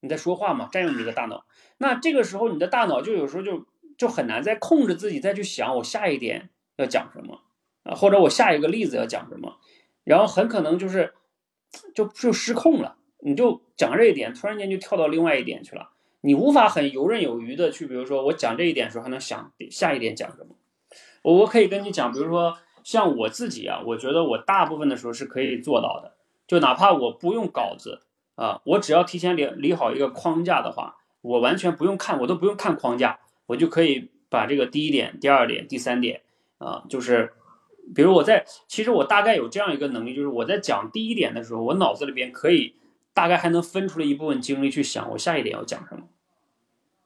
[0.00, 1.46] 你在说话嘛，占用你的大脑，
[1.78, 7.42] 那这个时候你的大脑就有时候就就很难再控制自己再去想我下一点要讲什么
[7.84, 9.60] 啊，或者我下一个例子要讲什么，
[10.02, 11.14] 然后很可能就是
[11.94, 20.56] 就就失控了，你就讲这一点，突然间就跳到另外一点去了，你无法很游刃有余的去，比如说我讲这一点的时候还能想下一点讲什么，
[21.22, 26.13] 我我可以跟你讲，比如说像我自己啊，我觉得我大部分的时候是可以做到的，
[26.54, 28.02] 就哪怕我不用稿子。
[28.36, 36.22] 啊，我只要提前理理好一个框架的话，我完全不用看，我都不用看框架，我就可以把这个第一点、第二点、第三点
[36.58, 37.32] 啊，就是，
[37.94, 42.74] 比如我在，其实我大概有这样一个能力，就是我在讲第一点的时候，我脑子里边可以
[43.12, 46.08] 大概还能分出来一部分精力去想我下一点要讲什么，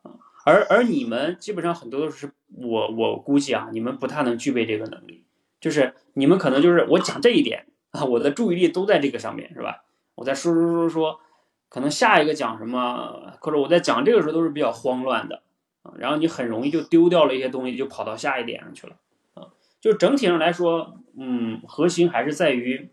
[0.05, 5.25] 啊，而而你们基本上很多都是我我估计啊，你们不太能具备这个能力，
[5.61, 9.85] 就是你们可能就是我讲这一点啊，我的注意力都在这个上面，是吧？
[10.15, 11.21] 我在说说说说，
[11.69, 15.43] 可能下一个讲什么，或者我在讲这个时候都是比较慌乱的
[15.83, 18.97] 啊，然后你很容易就丢掉了一些东西，就跑到下一点上去了
[19.35, 19.49] 啊。
[19.81, 22.91] 就整体上来说，嗯，核心还是在于，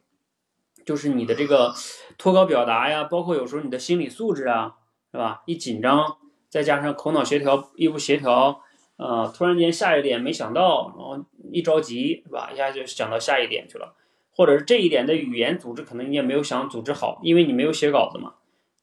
[0.86, 1.74] 就是你的这个
[2.18, 4.76] 脱稿表达呀，包括有时候你的心理素质啊，
[5.12, 5.44] 是吧？
[5.46, 6.18] 一紧张。
[6.48, 8.62] 再加上口脑协调一不协调，
[8.96, 13.94] 呃，突然间下一点没想到，然后一着急是吧，一下就想到下一点去了，
[14.36, 18.34] 或者是这一点的语言组织可能你也没有想组织好，因为你没有写稿子嘛，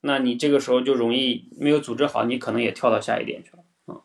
[0.00, 4.00] 那你这个时候就容易没有组织好，你可能也跳到下一点去了啊。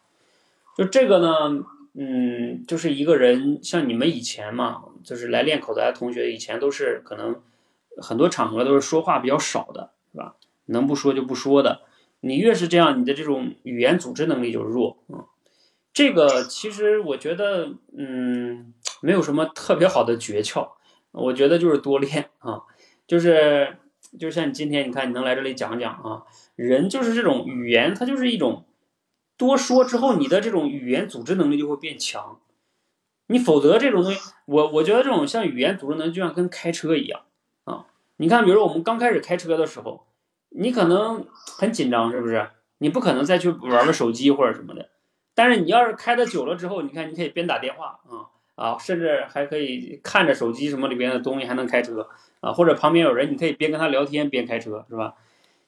[0.77, 7.41] 就这个呢，嗯，就是一个人像你们以前嘛，就是来练口才的同学，以前都是可能
[8.01, 10.35] 很多场合都是说话比较少的，是吧？
[10.65, 11.81] 能不说就不说的。
[12.19, 15.25] 你越是这样，你的这种语言组织能力就弱啊。
[15.93, 20.71] 这个其实我觉得，嗯，没有什么特别好的诀窍，
[21.11, 22.63] 我觉得就是多练啊。
[23.05, 23.77] 就是
[24.19, 26.23] 就像你今天，你看你能来这里讲讲啊，
[26.55, 28.65] 人就是这种语言，它就是一种
[29.37, 32.39] 多说之后，你的这种语言组织能力就会变强。
[33.27, 37.21] 你否则这种东西，我我觉得这种像语言组织能力，就像跟开车一样
[37.63, 37.85] 啊。
[38.17, 40.05] 你看，比如说我们刚开始开车的时候。
[40.49, 41.27] 你可能
[41.59, 42.49] 很紧张，是不是？
[42.77, 44.89] 你不可能再去玩个手机或者什么的。
[45.35, 52.09] 但是你要是开的久了之后，你看你可以边打电话啊啊，甚至还可以看着手机什么里边的东西还能开车
[52.41, 55.13] 啊，或者旁边有人，你可以边跟他聊天边开车，是吧？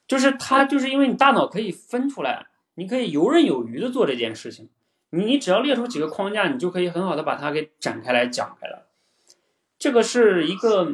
[0.05, 4.69] 就是他就是因为你大脑可以分出来，你可以游刃有余的做这件事情。
[5.11, 8.87] 你你只要列出几个框架，你就可以很好的把它给展开来讲开了。
[9.77, 10.91] 这个是一个。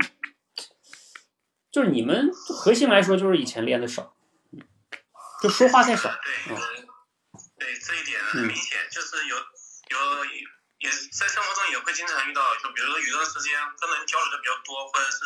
[1.72, 4.16] 就是你们核心来说，就是以前练的少，
[5.44, 6.10] 就说话太少。
[6.48, 6.56] 对，
[7.60, 10.26] 对这一点很明显，就是有有
[10.86, 15.26] 也在生活中也会经常遇到，就比如说有段时间跟人交流的比较多，或者是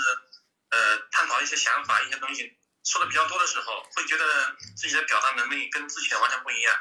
[0.72, 6.76] 呃探讨一些想法、一些东西说的比较多的时候，会觉得自己的表达能力跟之前完全不一样，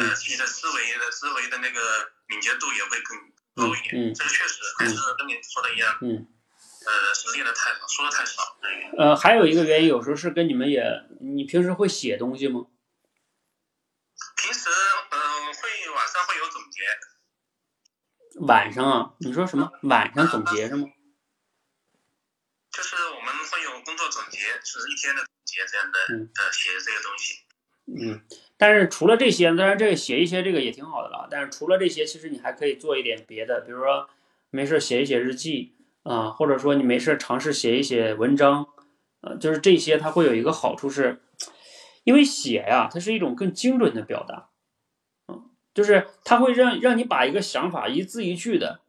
[0.00, 3.16] 呃，自己的思维的思维的那个敏捷度也会更
[3.54, 4.12] 高一点。
[4.12, 5.96] 这个确实还是跟你说的一样。
[6.02, 6.26] 嗯。
[6.86, 8.56] 呃，是练的太少，说的太少。
[8.96, 10.84] 呃，还有一个原因，有时候是跟你们也，
[11.20, 12.66] 你平时会写东西吗？
[14.36, 14.70] 平时，
[15.10, 16.82] 嗯，会晚上会有总结。
[18.40, 19.14] 晚上啊？
[19.18, 19.70] 你说什么？
[19.82, 20.86] 晚上总结是吗？
[22.70, 25.98] 就是我们会有工作总结，是一天的总结这样的，
[26.42, 27.42] 呃，写这个东西。
[27.86, 28.20] 嗯，
[28.56, 31.28] 但是除了这些，当然这个写一些这个也挺好的了。
[31.30, 34.08] 但是除了这些，其实你还可以做一点别的，比如说
[34.50, 35.74] 没事写一写日记。
[36.06, 38.68] 啊，或者说你没事尝试写一写文章，
[39.22, 41.20] 呃，就是这些，它会有一个好处是，
[42.04, 44.55] 因为写呀，它是一种更精准的表达，嗯，
[45.76, 48.80] 就是它会让让你把一个想法一字一句的，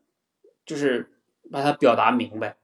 [0.65, 1.11] 就是
[1.51, 2.55] 把它表达明白。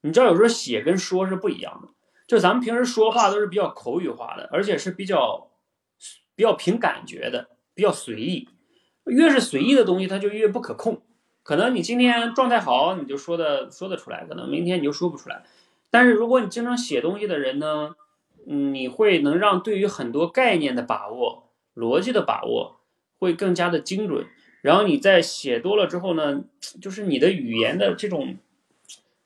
[0.00, 1.88] 你知道有时候写跟说是不一样的，
[2.26, 5.50] 就咱们平时说话都是比较口语化的，而且是比较
[6.34, 8.48] 比较凭感觉的，比较随意。
[9.04, 11.02] 越是随意的东西，它就越不可控。
[11.42, 15.44] 可能你今天状态好，你就说的说得出来；可能明天你就说不出来。
[15.90, 17.94] 但是如果你经常写东西的人呢，
[18.46, 22.80] 你会能让对于很多概念的把握、逻辑的把握
[23.18, 24.26] 会更加的精准。
[24.62, 26.42] 然后你在写多了之后呢，
[26.80, 28.36] 就是你的语言的这种，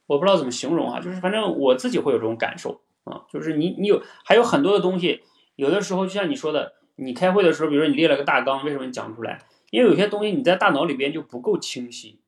[0.06, 5.22] 我不知道怎么形容啊，就是反正我自己会有这种感受啊，就是你你有还有很多的东西，
[5.56, 9.42] 有的时候就像你说的，你开会的时候，比如说你列了个大纲，为什么你讲不出来？
[9.70, 12.18] 因为有些东西你在大脑里边就不够清晰，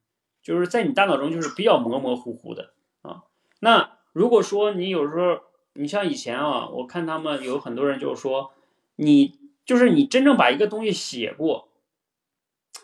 [0.42, 2.72] 就是在你大脑中就是比较模模糊糊的
[3.03, 3.25] 啊。
[3.61, 5.40] 那如果说你有时候，
[5.75, 8.53] 你像以前啊，我看他们有很多人就是说，
[8.96, 11.68] 你就是你真正把一个东西写过，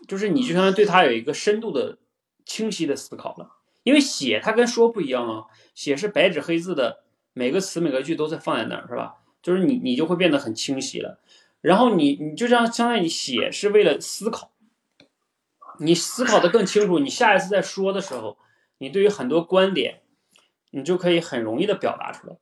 [0.06, 1.98] 就是你就相当于对它有一个深度的、
[2.44, 3.56] 清晰的思考了。
[3.84, 9.16] 因为写它跟说不一样啊，写是白纸黑字的，每个词每个句都在放在那儿，是吧？
[9.40, 11.20] 就是你你就会变得很清晰了。
[11.60, 14.52] 然后你你就这样，相当于你写是为了思考，
[15.78, 18.36] 你思考的更清楚，你下一次在说的时候，
[18.78, 20.02] 你对于很多观点，
[20.70, 22.36] 你就可以很容易的表达出来。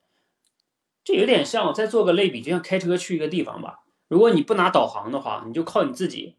[1.05, 3.81] 这有点像我，再做个类比，就像开车去一个地方吧。
[4.09, 6.37] 如果你不拿导航的话，你就靠你自己。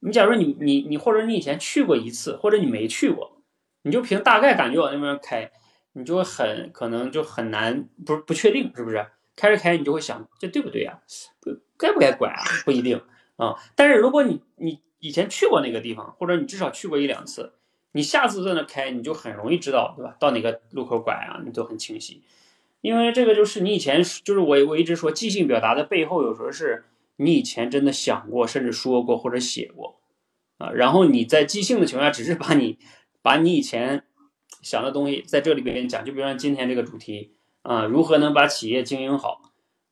[0.00, 3.40] 你假如你你你或者你以前去过一次，或者你没去过，
[3.82, 5.50] 你就凭大概感觉往那边开，
[5.94, 9.06] 你就很可能就很难，不不确定是不是？
[9.34, 11.00] 开着开，你就会想，这对不对呀？
[11.40, 12.42] 不该不该拐啊？
[12.64, 13.00] 不一定
[13.36, 13.56] 啊。
[13.74, 17.52] 但是如果你你以前去过那个地方，或者你至少去过一两次，
[17.92, 20.16] 你下次在那开，你就很容易知道，对吧？
[20.18, 22.22] 到哪个路口拐啊，你都很清晰。
[22.80, 26.84] 因为这个就是你以前就是我我一直说，即兴表达的背后有时候是
[27.20, 30.00] 你以前真的想过，甚至说过或者写过
[30.56, 32.78] 啊，然后你在即兴的情况下，只是把你
[33.22, 34.04] 把你以前
[34.62, 39.42] 想的东西在这里边讲，就比如说今天这个主题啊，如何能把企业经营好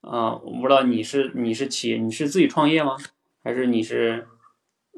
[0.03, 0.37] 啊？
[0.37, 2.97] 我不知道你是你是企业你是自己创业吗？
[3.43, 4.29] 还是你是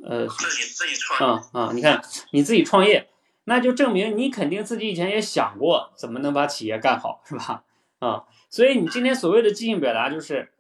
[0.05, 1.70] 呃自己自己创啊啊？
[1.72, 2.03] 你看
[2.33, 3.09] 你自己创业，
[3.45, 7.64] 那就证明你肯定自己以前也想过怎么能把企业干好，是吧？
[8.01, 10.51] 啊，所以你今天所谓的即兴表达就是。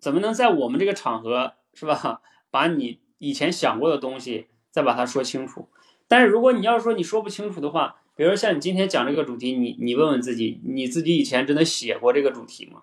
[0.00, 5.68] 怎么能在我们这个场合是吧，把你以前想过的东西再把它说清楚？
[6.06, 12.82] 但是如果你要说你说不清楚的话，比如像你今天讲这个主题，你你问问自己，你自己以前真的写过这个主题吗？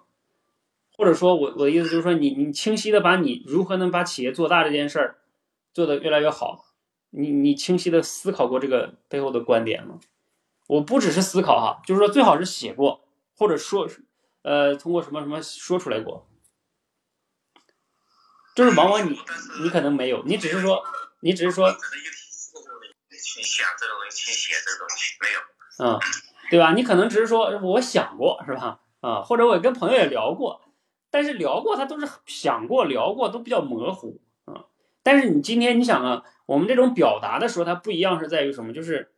[0.98, 5.18] 或者说我我的意思就是说，你你清晰的把你如何能把企业做大这件事儿
[5.74, 6.66] 做得越来越好，
[7.10, 10.00] 你你清晰的思考过这个背后的观点吗？
[10.68, 13.02] 我不只是思考哈，就是说最好是写过
[13.38, 13.88] 或者说
[14.44, 16.28] 呃通过什么什么说出来过。
[18.56, 19.20] 就是往往你
[19.62, 20.82] 你可能没有，你只是说
[21.20, 25.40] 你只是说，去想这个东西，去写这个东西，没有，
[25.92, 26.00] 嗯，
[26.50, 26.74] 对吧？
[26.74, 28.80] 你可能只是说我想过，是吧？
[29.02, 30.62] 啊，或者我跟朋友也聊过，
[31.12, 34.66] 但是聊过他都是想过聊过都比较模糊啊。
[35.04, 38.72] 但是你今天你想啊，我们这种表达的时候，它不一样是在于什么？
[38.74, 39.14] 就是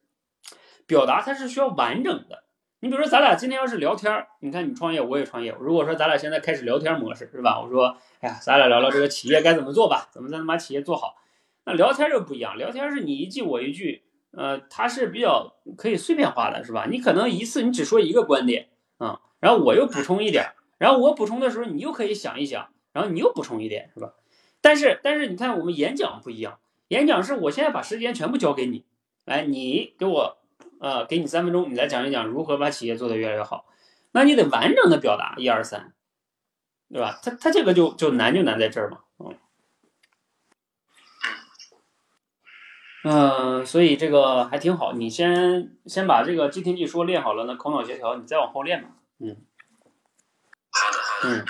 [0.87, 2.43] 表达它是需要完整的。
[2.79, 5.55] 你比如说，咱俩今天要是聊天儿，你看你创业，我也创业。
[5.59, 7.59] 如果说咱俩现在开始聊天模式，是吧？
[7.59, 11.15] 我说，哎呀，咱俩聊聊这个企业该怎么做吧，怎么才能把企业做好？
[11.65, 16.85] 那聊天就不一样，聊天是你一句我一句，呃，它是比较可以碎片化的，是吧？
[16.87, 18.67] 你可能一次你只说一个观点
[18.99, 24.13] 啊，然后我又补充一点，然后我补充的时候你又可以想一想，然后你又补充一点，是吧？
[24.61, 26.59] 但是但是你看我们演讲不一样，
[26.89, 28.85] 演讲是我现在把时间全部交给你，
[29.25, 30.37] 来，你给我。
[30.79, 33.65] 呃，给你三分钟，你来讲一讲如何把企业做得越来越好。
[34.11, 35.93] 那你得完整的表达一二三，
[36.89, 37.19] 对吧？
[37.21, 39.35] 他他这个就就难就难在这儿嘛，嗯，
[43.03, 44.93] 嗯，所以这个还挺好。
[44.93, 49.35] 你先先把这个即听即说练好了，那口脑协调你再往后练嘛，嗯。
[50.71, 51.43] 好的，好的。
[51.43, 51.45] 嗯，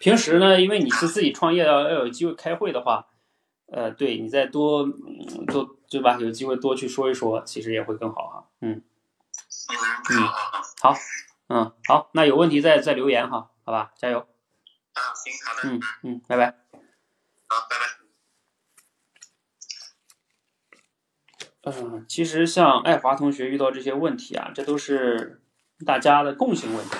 [0.00, 3.06] 平时呢，因为你是自己创业要要有机会开会的话，
[3.72, 4.86] 呃，对你再多
[5.46, 5.73] 多。
[5.88, 6.16] 对吧？
[6.18, 8.48] 有机会多去说一说，其实也会更好哈。
[8.60, 8.82] 嗯
[10.10, 10.26] 嗯，
[10.82, 10.94] 好，
[11.48, 14.18] 嗯好，那有问题再再留言哈，好吧，加油。
[14.18, 15.68] 啊，行，好的。
[15.68, 16.58] 嗯嗯，拜拜。
[17.48, 17.84] 好，拜拜。
[21.72, 25.42] 嗯，其实像爱华同学遇到这些问题啊，这都是
[25.86, 26.96] 大家的共性问题。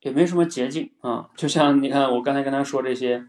[0.00, 3.26] 也没什么捷径啊，就像你看，我刚才跟他说这些，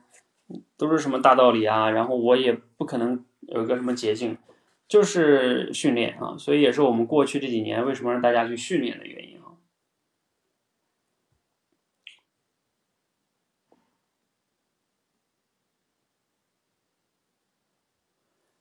[0.77, 4.37] 都是什么大道理啊，然后我也不可能有一个什么捷径，
[4.87, 9.57] 就是训练啊，所以也是我们过去这几年为什么让大家去训练的原因啊。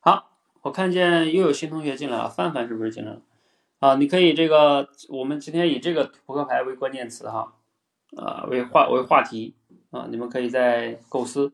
[0.01, 3.23] 好，我看见又有新同学进来了，范范是不是进来了？
[3.81, 7.55] 啊，你可以这个，我们今天以这个扑克牌为关键词哈。
[8.17, 9.57] 啊，为话为话题
[9.91, 11.53] 啊，你们可以再构思。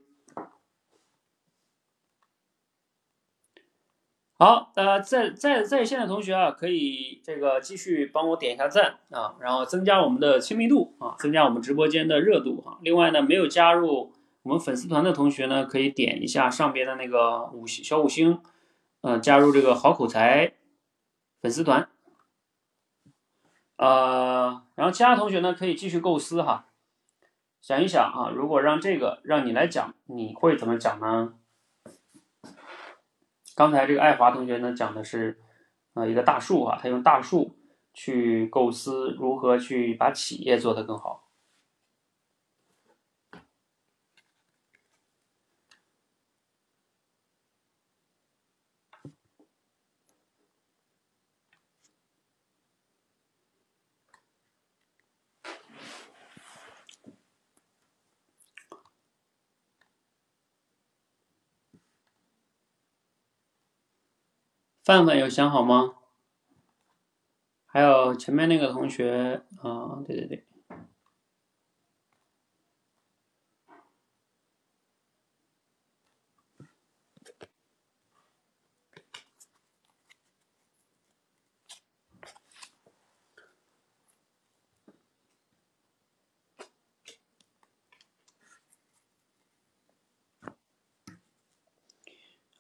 [4.43, 12.79] 好，呃，在在在线的同学啊，可以这个继续帮我点一下赞啊，然后增加我们的亲密度啊，增加我们直播间的热度啊。
[12.81, 18.41] 另外呢，没有加入我们粉丝团的同学呢，可以点一下上边的那个五星小五星，
[19.03, 20.55] 呃，加入这个好口才
[21.43, 21.91] 粉丝团。
[23.77, 26.65] 呃，然后其他同学呢，可以继续构思哈，
[27.61, 31.35] 想一想啊，如果让这个让你来讲，你会怎么讲呢？
[33.61, 35.39] 刚才这个爱华同学呢讲的是，
[35.93, 37.59] 呃，一个大树啊，他用大树
[37.93, 41.30] 去构思如何去把企业做得更好。
[64.91, 65.95] 范范有想好吗？
[67.65, 70.45] 还有前面那个同学啊，对对对。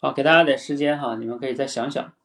[0.00, 2.19] 好，给大家点时间哈，你们可以再想想。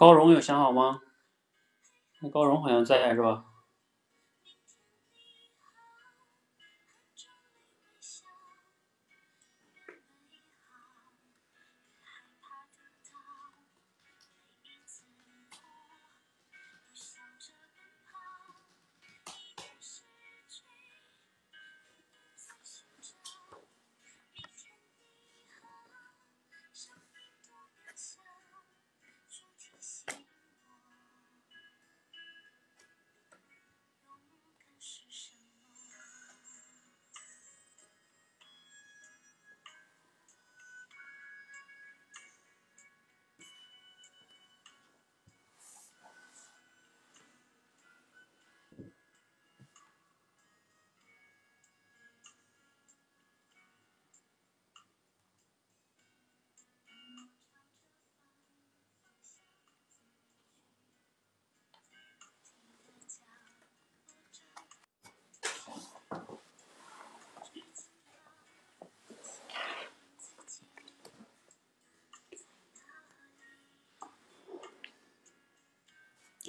[0.00, 1.02] 高荣有想好吗？
[2.22, 3.44] 那高荣好像在是吧？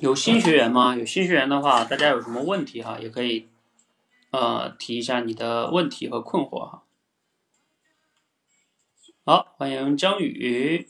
[0.01, 0.95] 有新学员吗？
[0.95, 3.47] 有新学员的话，大家有什么问题哈，也可以
[4.31, 6.83] 呃提一下你的问题和困惑哈。
[9.23, 10.89] 好，欢迎江宇。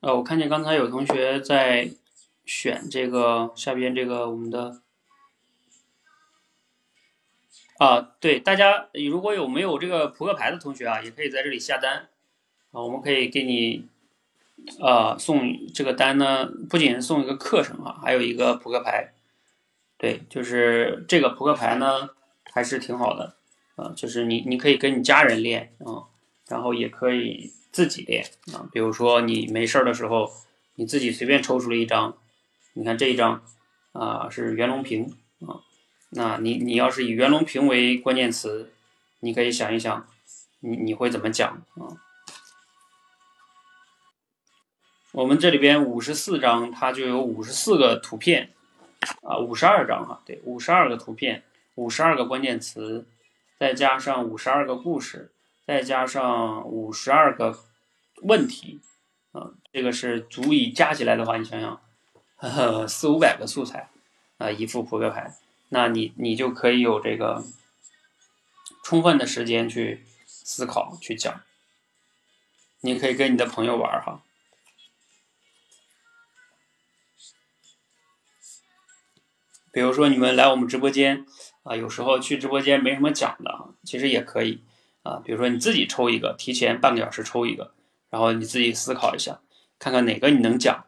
[0.00, 1.92] 呃，我看见刚才有同学在
[2.44, 4.82] 选这个下边这个我们的
[7.78, 12.10] 啊，对大家如果有没有这个扑克牌的同学啊，也可以在这里下单
[12.70, 13.88] 啊，我们可以给你。
[14.80, 19.12] 呃，送这个单呢，不仅送一个课程啊，还有一个扑克牌。
[19.98, 22.10] 对，就是这个扑克牌呢，
[22.44, 23.36] 还是挺好的。
[23.76, 26.04] 啊，就是你你可以跟你家人练啊，
[26.46, 28.68] 然后也可以自己练啊。
[28.70, 30.30] 比如说你没事儿的时候，
[30.74, 32.16] 你自己随便抽出了一张，
[32.74, 33.42] 你看这一张
[33.92, 35.64] 啊是袁隆平啊，
[36.10, 38.72] 那你你要是以袁隆平为关键词，
[39.20, 40.06] 你可以想一想，
[40.60, 41.96] 你你会怎么讲啊？
[45.12, 48.50] 我们这里边五十四张，它就有五十四个图片，
[49.22, 51.42] 啊，五十二张哈，对，五十二个图片，
[51.74, 53.04] 五十二个关键词，
[53.58, 55.30] 再加上五十二个故事，
[55.66, 57.58] 再加上五十二个
[58.22, 58.80] 问题，
[59.32, 61.80] 啊，这个是足以加起来的话，你想想，
[62.36, 63.90] 呵呵四五百个素材，
[64.38, 65.34] 啊，一副扑克牌，
[65.68, 67.44] 那你你就可以有这个
[68.82, 71.42] 充分的时间去思考去讲，
[72.80, 74.22] 你可以跟你的朋友玩哈。
[79.72, 81.24] 比如说你们来我们直播间
[81.62, 84.62] 啊，有时候去直播间没什么讲的啊，其实也可以
[85.02, 85.16] 啊。
[85.24, 87.72] 比如说你自己抽一个，提前半个小时抽一个，
[88.10, 89.40] 然后你自己思考一下，
[89.78, 90.84] 看看哪个你能讲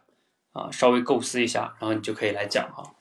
[0.51, 2.93] 啊，稍微构思一下，然后你就可以来讲哈。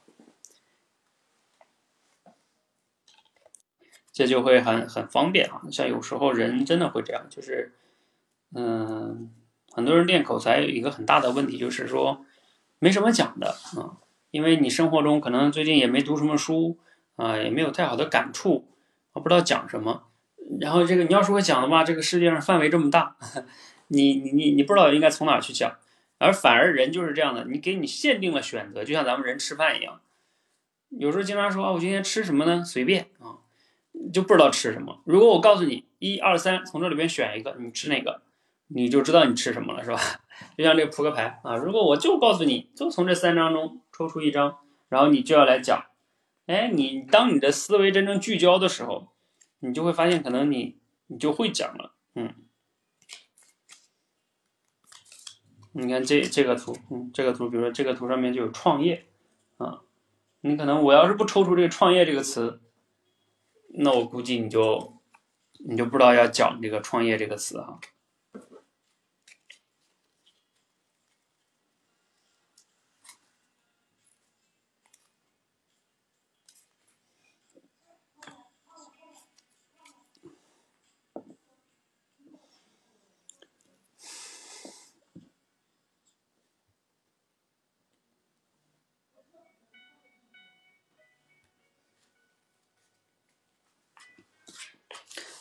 [4.11, 5.61] 这就会很很方便啊。
[5.71, 7.75] 像有时候人真的会这样，就是
[8.55, 9.35] 嗯，
[9.73, 12.25] 很多人练口才有一个很大的问题，就是说
[12.79, 14.01] 没什么讲的啊。
[14.35, 16.77] 因为你生活中可能最近也没读什么书
[17.15, 18.67] 啊，也没有太好的感触，
[19.13, 20.09] 不知道讲什么。
[20.61, 23.17] 然后这个你要说讲的话，这个世界上范围这么大，
[23.87, 25.77] 你你你你不知道应该从哪去讲，
[26.19, 30.01] 而反而人就是这样的，你给你限定了选择，就像咱们人吃饭一样，
[30.89, 32.65] 有时候经常说啊，我今天吃什么呢？
[32.65, 33.39] 随便啊，
[34.13, 35.01] 就不知道吃什么。
[35.05, 38.23] 如果我告诉你一二三，从这里边选一个，你吃哪个，
[38.67, 40.01] 你就知道你吃什么了，是吧？
[40.57, 43.81] 就像这个扑克牌啊，如果我就告诉你就从这三张中。
[43.97, 44.59] 抽出一张，
[44.89, 45.87] 然后你就要来讲，
[46.47, 49.13] 哎，你当你的思维真正聚焦的时候，
[49.61, 52.35] 你就会发现，可能你你就会讲了，嗯，
[55.75, 59.07] 你看这这个图，嗯，这个图，比如说这个图上面就有创业，
[59.59, 59.83] 啊，
[60.41, 62.61] 你可能我要是不抽出这个创业这个词，
[63.75, 65.01] 那我估计你就
[65.65, 67.79] 你就不知道要讲这个创业这个词哈。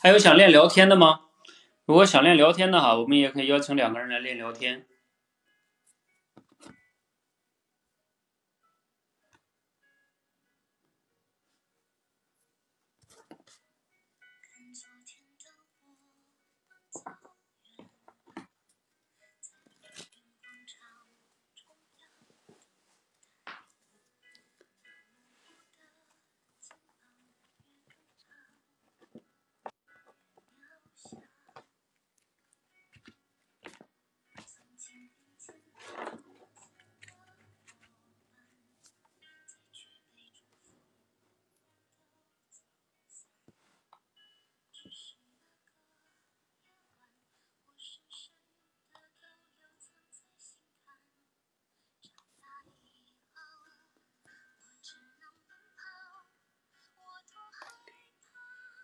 [0.04, 1.22] 还有想练聊天的吗？
[1.86, 4.86] 如果想练聊天的哈，我们也可以邀请两个人来练聊天。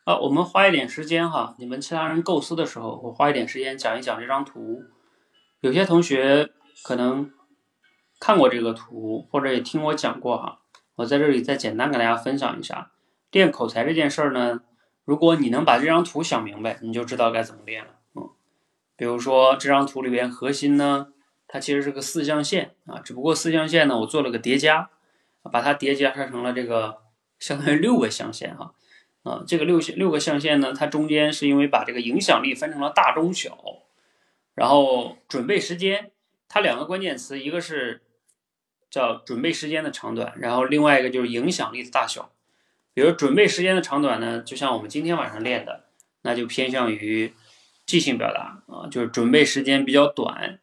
[0.09, 4.81] 好，我们花一点时间哈，你们其他人构思的时候，我花一点时间讲一讲这张图。
[5.59, 6.49] 有些同学
[6.83, 7.31] 可能
[8.19, 10.61] 看过这个图，或者也听我讲过哈。
[10.95, 12.89] 我在这里再简单给大家分享一下
[13.29, 14.61] 练口才这件事儿呢。
[15.05, 17.91] 如果你能把这张图想明白，你就知道该怎么练了。
[18.15, 18.31] 嗯，
[18.95, 21.09] 比如说这张图里边核心呢，
[21.47, 24.89] 它其实是个四象限啊，只不过四象限呢，我做了个叠加，
[25.51, 26.97] 把它叠加成了这个
[27.37, 28.73] 相当于六个象限哈。
[29.23, 33.57] 啊这个六六个象限呢，它中间是因为把这个影响力分成了大、中、小，
[34.55, 36.11] 然后准备时间，
[36.47, 38.01] 它两个关键词，一个是
[38.89, 42.31] 叫准备时间的长短，然后另外一个就是影响力的大小。
[42.93, 45.85] 比如准备时间的长短呢，就像我们今天晚上练的，
[46.23, 47.33] 那就偏向于
[47.85, 50.59] 即兴表达啊，就是准备时间比较短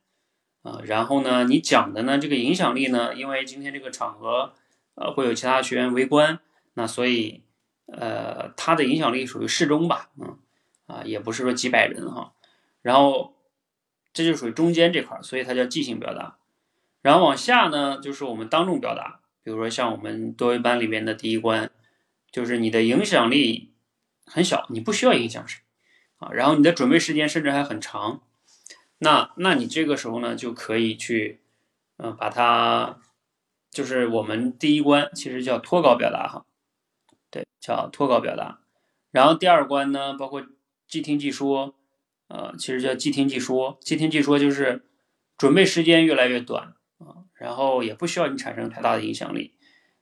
[0.63, 4.55] 啊，然后呢，你讲的呢这个影响力呢，因为今天这个场合
[4.95, 6.41] 呃会有其他学员围观，
[6.75, 7.43] 那所以。
[7.87, 10.39] 呃，它的影响力属于适中吧，嗯，
[10.87, 12.33] 啊，也不是说几百人哈，
[12.83, 13.37] 然后
[14.13, 16.39] 这就属于中间这块，所以它叫即兴表达。
[17.03, 21.71] 然后往下呢，就是我们当众表达，比如说像我们多维班里边的第一关，
[22.33, 23.73] 就是你的影响力
[24.25, 25.63] 很小，你不需要影响谁
[26.19, 28.23] 啊，然后你的准备时间甚至还很长，
[28.99, 31.41] 那那你这个时候呢，就可以去，
[31.99, 32.99] 嗯，把它，
[33.71, 36.45] 就是我们第一关其实叫脱稿表达哈。
[37.61, 38.61] 叫脱稿表达。
[39.11, 40.45] 然后第二关呢，包括
[40.87, 41.75] 即听即说，
[42.29, 43.79] 呃，其实叫即听即说。
[43.81, 44.85] 即听即说就是
[45.39, 49.55] 准备时间越来越短啊，然后也不需要你产生太大的影响力。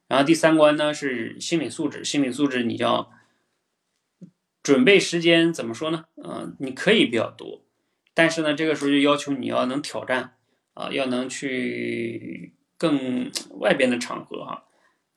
[0.08, 3.10] 然后第三关呢是心理素质，心理素质你要
[4.62, 6.04] 准备时间怎么说呢？
[6.22, 7.64] 嗯，你可以比较多，
[8.14, 10.34] 但是呢，这个时候就要求你要能挑战
[10.74, 13.30] 啊，要能去更
[13.60, 14.64] 外边的场合哈。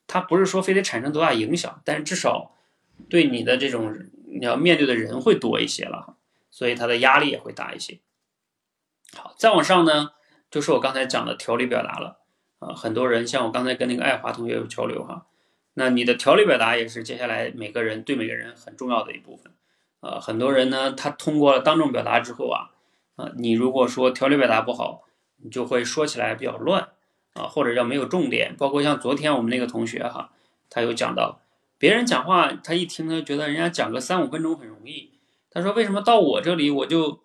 [0.08, 2.56] 它不是说非得产生多大影响，但是至少
[3.08, 3.96] 对你的这种
[4.26, 6.16] 你要面对的人会多一些了，
[6.50, 8.00] 所以它的压力也会大一些。
[9.16, 10.10] 好，再往上呢，
[10.50, 12.18] 就是我刚才讲的条理表达了
[12.58, 15.26] 啊，很多人像我刚才跟那个爱华同学有交流哈，
[15.74, 19.52] 那你的条理表达也是接下来每个人对每个人很重要的一部分
[20.00, 20.18] 啊。
[20.18, 22.70] 很多人呢，他通过了当众表达之后啊，
[23.16, 25.04] 啊，你如果说条理表达不好，
[25.36, 26.88] 你就会说起来比较乱。
[27.38, 30.32] 啊，或者叫没有重点，包括像昨天我们那个同学哈，
[30.68, 31.40] 他有讲到，
[31.78, 35.12] 别人讲话他一听他就觉得人家讲个三五分钟很容易，
[35.50, 37.20] 他说为什么到我这里我就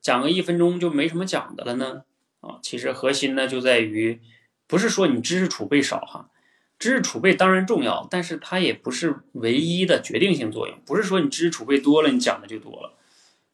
[0.00, 2.02] 讲个一分钟就没什么讲的了呢？
[2.40, 4.20] 啊，其实核心呢就在于，
[4.66, 6.30] 不是说你知识储备少哈，
[6.78, 12.94] 知识储备当然重要，但是它也不是唯一的决定性作用，不是说你知识储备多了你讲的就多了，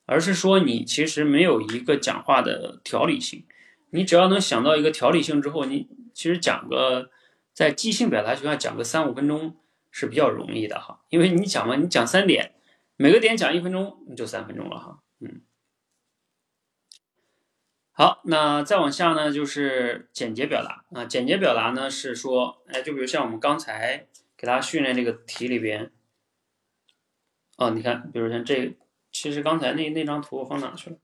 [0.06, 3.44] 而是说你其实没有一个讲话的条理性。
[3.90, 7.10] 你只要能想到一个条理性之后，你其实讲个
[7.52, 9.56] 在即兴表达情况下讲个三五分钟
[9.90, 12.54] 是比较容易的哈，因为你讲嘛，你讲三点，
[12.96, 15.42] 每个点讲一分钟，你就三分钟了哈，嗯。
[17.92, 24.06] 好，那再往下呢，就是简洁表达啊，简洁表达呢是说，哎，就比如像我们刚才
[24.38, 25.90] 给大家训练这个题里边，
[27.58, 28.74] 哦，你看，比如像这，
[29.12, 30.96] 其实刚才那那张图我放哪去了？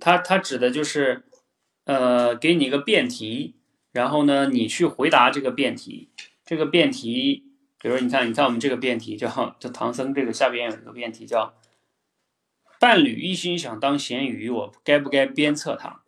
[0.00, 1.24] 它它指的就是，
[1.84, 3.56] 呃，给你一个辩题，
[3.92, 6.10] 然后呢，你去回答这个辩题。
[6.44, 7.44] 这个辩题，
[7.80, 11.54] 比如你看，你看我们这个辩题叫，就唐僧这个下边有一个辩题叫，
[12.78, 16.02] 伴侣一心想当咸鱼，我该不该鞭策他？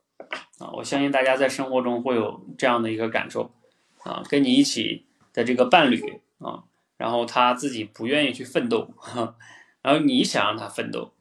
[0.58, 3.54] 啊，我相信大家在生活中会有这样的一个感受，
[4.02, 6.64] 啊，跟你一起的这个伴侣啊，
[6.98, 8.90] 然后他自己不愿意去奋斗，
[9.80, 11.14] 然后你想让他奋斗，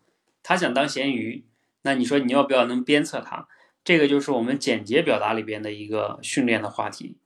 [0.43, 1.45] 他想当咸鱼。
[1.85, 3.47] 那你说你要不要能鞭策他？
[3.83, 7.17] 这个就是我们简洁表达里边的一个训练的话题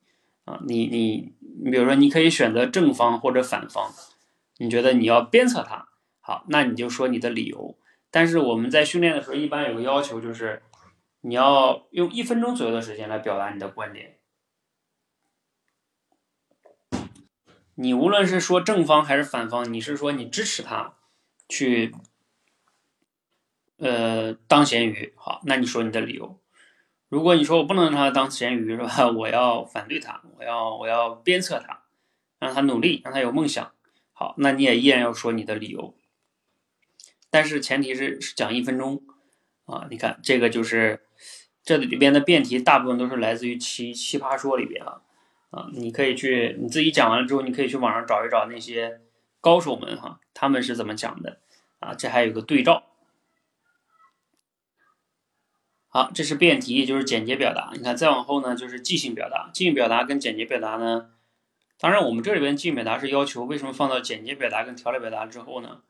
[0.43, 0.59] 啊。
[0.67, 1.33] 你你
[1.63, 3.89] 你，比如说你可以选择正方或者反方，
[4.57, 5.87] 你觉得你要鞭策他，
[6.19, 7.77] 好，那你就说你的理由。
[8.11, 10.61] 但是我们在训练的时候，一般有个要求就是，
[11.21, 14.17] 你要用一分钟左右的时间来表达你的观点。
[17.75, 20.95] 你无论是说正方还是反方，你是说你支持他
[21.47, 21.95] 去。
[23.79, 26.39] 呃，当咸鱼好，那你说你的理由。
[27.07, 29.09] 如果你说我不能让他当咸鱼是吧？
[29.09, 31.83] 我要反对他，我要我要鞭策他，
[32.39, 33.71] 让他努力，让他有梦想。
[34.13, 35.95] 好，那你也依然要说你的理由。
[37.31, 39.01] 但是前提是讲一分钟
[39.65, 39.87] 啊！
[39.89, 41.01] 你看这个就是
[41.63, 45.01] 这里边的辩题，大部分都是来自于奇奇葩说里边啊
[45.51, 45.69] 啊！
[45.73, 49.01] 你可以去你自己讲完了之后，你可以去网上找一找那些
[49.39, 51.39] 高手们哈，他们是怎么讲的
[51.79, 51.93] 啊？
[51.93, 52.83] 这还有个对照。
[55.91, 57.71] 好，这是辩题，也就是简洁表达。
[57.73, 59.49] 你看，再往后呢，就是即兴表达。
[59.51, 61.09] 即兴表达跟简洁表达呢，
[61.79, 65.81] 当然，我们这里边即兴表达是要求为什么放到简洁表达跟条列表达之后呢？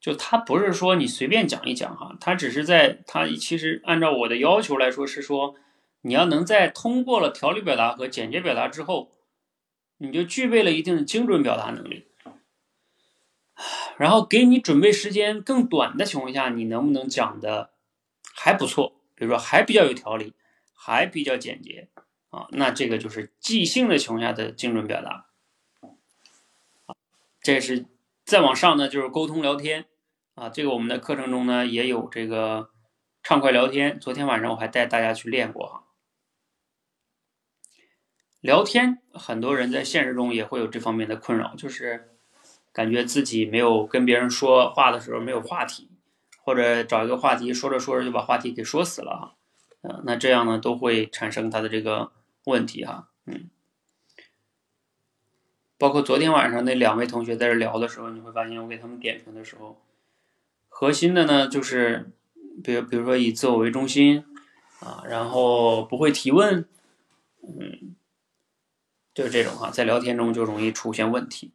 [0.00, 5.54] 就它不是说你随便讲一讲哈，它只是在它其实按照我的要求来说是说，
[6.02, 9.12] 你要能在通过了条理表达和简洁表达之后，
[9.98, 12.06] 你就具备了一定的精准表达能力。
[13.96, 17.70] 然后给你准备时间更短的情况下，你能不能讲的
[18.34, 18.95] 还不错？
[19.16, 20.34] 比如说还比较有条理，
[20.72, 21.88] 还比较简洁
[22.30, 25.26] 啊，那这个就是即兴的情况下的精准表达。
[27.40, 27.86] 这是
[28.24, 29.86] 再往上呢，就是沟通聊天
[30.36, 32.70] 啊，这个我们的课程中呢也有这个
[33.24, 33.98] 畅快聊天。
[33.98, 35.84] 昨天晚上我还带大家去练过哈。
[38.40, 42.12] 聊天，很多人在现实中也会有这方面的困扰，就是。
[42.72, 45.88] 感觉自己没有跟别人说话的时候没有话题，
[46.46, 49.34] 或者找一个话题说着说着就把话题给说死了啊，
[49.82, 52.12] 嗯，那这样呢都会产生他的这个
[52.44, 53.50] 问题哈，嗯，
[55.76, 59.82] 包括昨天晚上那两位同学在这聊的时候，你会发现我给他们点评的时候，
[60.68, 62.12] 核心的呢就是，
[62.62, 64.24] 比如比如说以自我为中心
[64.78, 66.64] 啊，然后不会提问，
[67.42, 67.96] 嗯，
[69.12, 71.50] 就是这种哈，在聊天中就容易出现问题。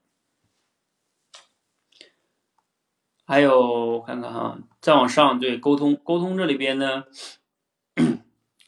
[3.32, 7.06] 还有我看看哈，再往上对沟通沟通这里边呢，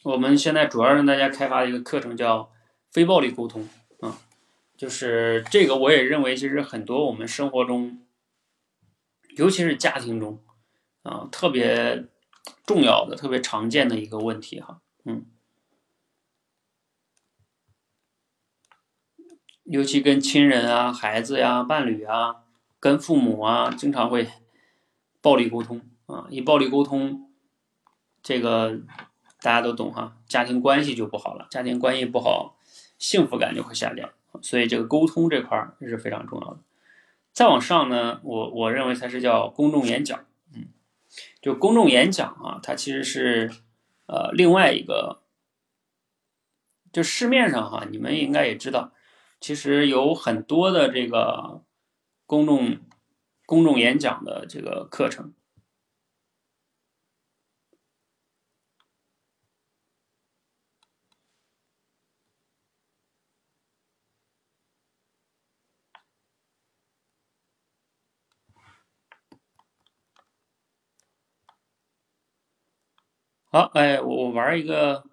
[0.04, 2.50] 我们现在主要让大家开发一个课程叫
[2.90, 3.68] 非暴力沟通
[4.00, 4.16] 啊，
[4.74, 8.06] 就是这个我也认为其实很多我们生活中，
[9.36, 10.42] 尤其是家庭中
[11.02, 12.06] 啊特别
[12.64, 15.26] 重要的、特别常见的一个问题哈，嗯，
[19.64, 22.36] 尤其跟亲人啊、孩子呀、伴侣啊、
[22.80, 24.26] 跟父母啊，经常会。
[25.24, 27.30] 暴力沟通啊，一暴力沟通，
[28.22, 28.78] 这个
[29.40, 32.58] 大家都懂哈，家庭关系就不好了，家庭关系不好，
[32.98, 34.10] 幸福感就会下降，
[34.42, 36.60] 所以这个沟通这块儿是非常重要的。
[37.32, 40.66] 再往上呢，我我认为才是叫公众演讲，嗯，
[41.40, 43.50] 就公众演讲啊，它其实是
[44.04, 45.22] 呃另外一个，
[46.92, 48.92] 就市面上哈，你们应该也知道，
[49.40, 51.62] 其实有很多的这个
[52.26, 52.76] 公众。
[53.46, 55.34] 公众演讲的这个课程，
[73.44, 75.04] 好，哎，我我玩一个，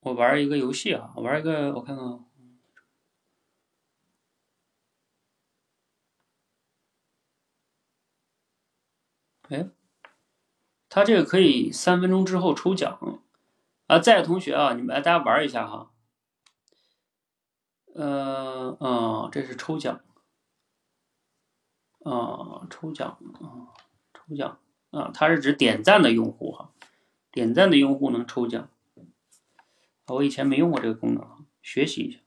[0.00, 2.29] 我玩一个游戏啊，玩一个，我看看。
[9.50, 9.68] 哎，
[10.88, 13.20] 他这个可以三分钟之后抽奖
[13.88, 13.98] 啊！
[13.98, 15.92] 在的同学啊，你们来大家玩一下哈。
[17.92, 20.04] 呃，嗯，这是抽奖，
[22.04, 23.74] 啊，抽奖啊，
[24.14, 26.72] 抽奖啊，它是指点赞的用户哈，
[27.32, 28.70] 点赞的用户能抽奖。
[30.06, 32.20] 我以前没用过这个功能，学习一下。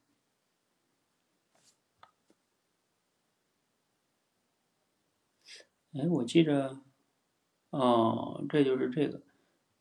[5.93, 6.82] 哎，我记着。
[7.74, 9.19] 哦，这就是这个，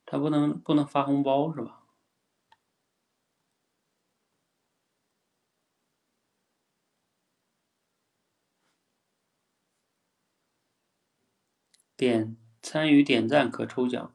[0.06, 1.80] 他不能不能发红包是吧？
[11.98, 14.12] 点参与点赞可抽奖。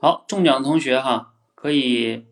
[0.00, 2.26] 好，中奖的同学哈，可以，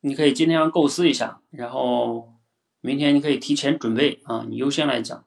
[0.00, 2.34] 你可以今天要构思一下，然后
[2.80, 5.24] 明天你可以提前准备啊，你优先来讲。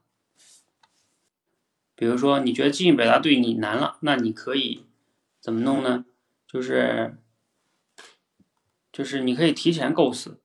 [1.95, 4.85] 比如说，你觉得记忆表达对你难了，那你可以
[5.39, 6.03] 怎么弄呢？
[6.45, 7.17] 就是，
[8.91, 10.41] 就是你可以提前构思。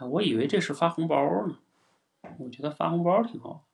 [0.00, 1.58] 我以为这是发红包呢，
[2.40, 3.64] 我觉得发红包挺好。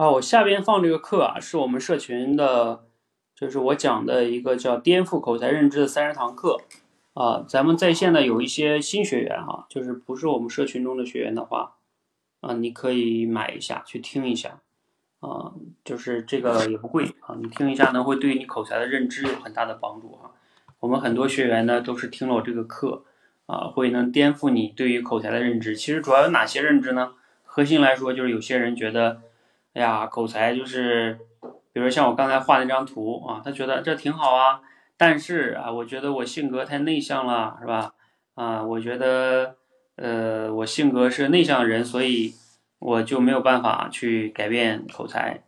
[0.00, 2.86] 啊，我下边放这个课啊，是我们社群的，
[3.34, 6.56] 就是我讲的一个叫颠覆口才认知的三十堂课
[7.12, 7.44] 啊。
[7.46, 11.74] 咱们在线的有一些新学员哈，就是不是我们社群中的学员的话，
[12.40, 14.60] 啊，你可以买一下去听一下
[15.18, 15.52] 啊，
[15.84, 20.30] 就是这个也不贵啊，你听一下呢，会对你口才的认知有很大的帮助哈。
[20.78, 23.04] 我们很多学员呢都是听了我这个课
[23.44, 25.76] 啊，会能颠覆你对于口才的认知。
[25.76, 27.12] 其实主要有哪些认知呢？
[27.44, 29.20] 核心来说，就是有些人觉得。
[29.72, 31.16] 哎呀，口才就是，
[31.72, 34.60] 比如像我刚才画那张图啊，他觉得这挺好啊，
[34.96, 37.94] 但是啊，我觉得我性格太内向了，是吧？
[38.34, 39.56] 啊，我觉得，
[39.94, 42.34] 呃，我性格是内向人，所以
[42.80, 45.44] 我就没有办法去改变口才。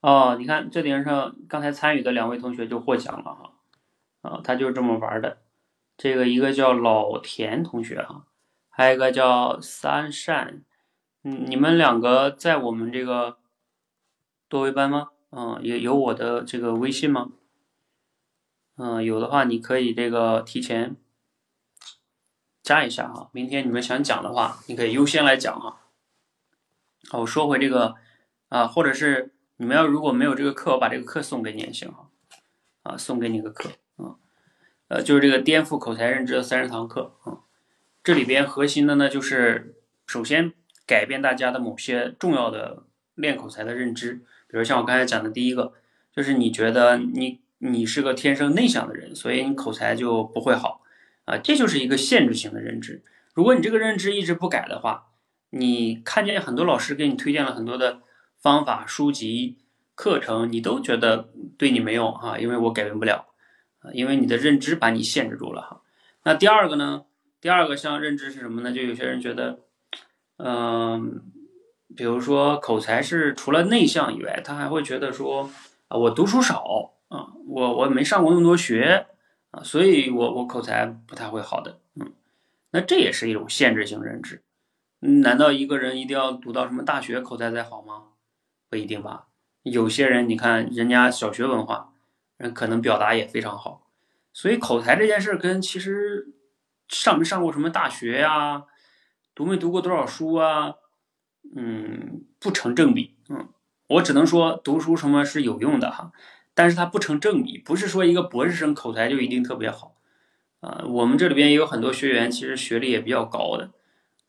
[0.00, 3.50] 哦，你看这顶上刚才参与的两位同学就获奖了哈，
[4.22, 5.38] 啊，他就是这么玩的。
[5.96, 8.26] 这个一个叫老田同学哈，
[8.68, 10.62] 还有一个叫三善。
[11.28, 13.38] 嗯，你们两个在我们这个
[14.48, 15.08] 多维班吗？
[15.30, 17.32] 嗯，有有我的这个微信吗？
[18.76, 20.94] 嗯，有的话你可以这个提前
[22.62, 23.28] 加一下哈。
[23.32, 25.80] 明天你们想讲的话，你可以优先来讲哈。
[27.10, 27.96] 好，我说回这个
[28.48, 32.08] 啊，或者是你们要如果没有这个课，我把这个课送给你也行哈。
[32.84, 34.14] 啊，送给你个课啊，
[34.86, 37.40] 呃，就是这个颠覆口才认知的三十堂课啊。
[38.04, 40.54] 这里边核心的呢，就是首先。
[40.86, 42.84] 改变大家的某些重要的
[43.16, 45.72] 练口才的认知，比如像我刚才讲的第一个，
[46.14, 50.82] 就是你觉得你你是个天生内向的人，所以你口才就不会好
[51.24, 53.02] 啊，这就是一个限制性的认知。
[53.34, 55.08] 如果你这个认知一直不改的话，
[55.50, 58.00] 你看见很多老师给你推荐了很多的
[58.38, 59.58] 方法、书籍、
[59.94, 63.26] 课程，你都觉得对你没用啊，因为我改变不了
[63.80, 65.82] 啊，因为你的认知把你限制住了哈。
[66.22, 67.04] 那第二个呢？
[67.40, 68.72] 第二个像认知是什么呢？
[68.72, 69.65] 就有些人觉得。
[70.38, 71.22] 嗯，
[71.96, 75.50] 比如说口才是除了内向以外，他还会觉得说
[75.88, 79.06] 啊，我读书少啊，我我没上过那么多学
[79.50, 81.80] 啊，所以我我口才不太会好的。
[81.94, 82.12] 嗯，
[82.72, 84.42] 那这也是一种限制性认知。
[85.00, 88.02] 难道一个人一定要读到什么大学口才才好吗？
[88.68, 89.28] 不一定吧。
[89.62, 91.92] 有些人你看人家小学文化，
[92.36, 93.86] 人可能表达也非常好。
[94.32, 96.34] 所以口才这件事跟其实
[96.88, 98.64] 上没上过什么大学呀？
[99.36, 100.76] 读没读过多少书啊？
[101.54, 103.14] 嗯，不成正比。
[103.28, 103.50] 嗯，
[103.86, 106.10] 我只能说读书什么是有用的哈，
[106.54, 109.94] 但是它不成正比，不是说一个博士生口才就一定特别好。
[110.60, 113.70] 啊，我们这里边也有很多学员，其实学历也比较高的，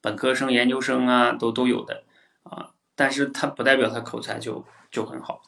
[0.01, 2.03] 本科生、研究生啊，都都有的
[2.43, 2.72] 啊。
[2.93, 5.41] 但是它不代表他口才就就很好。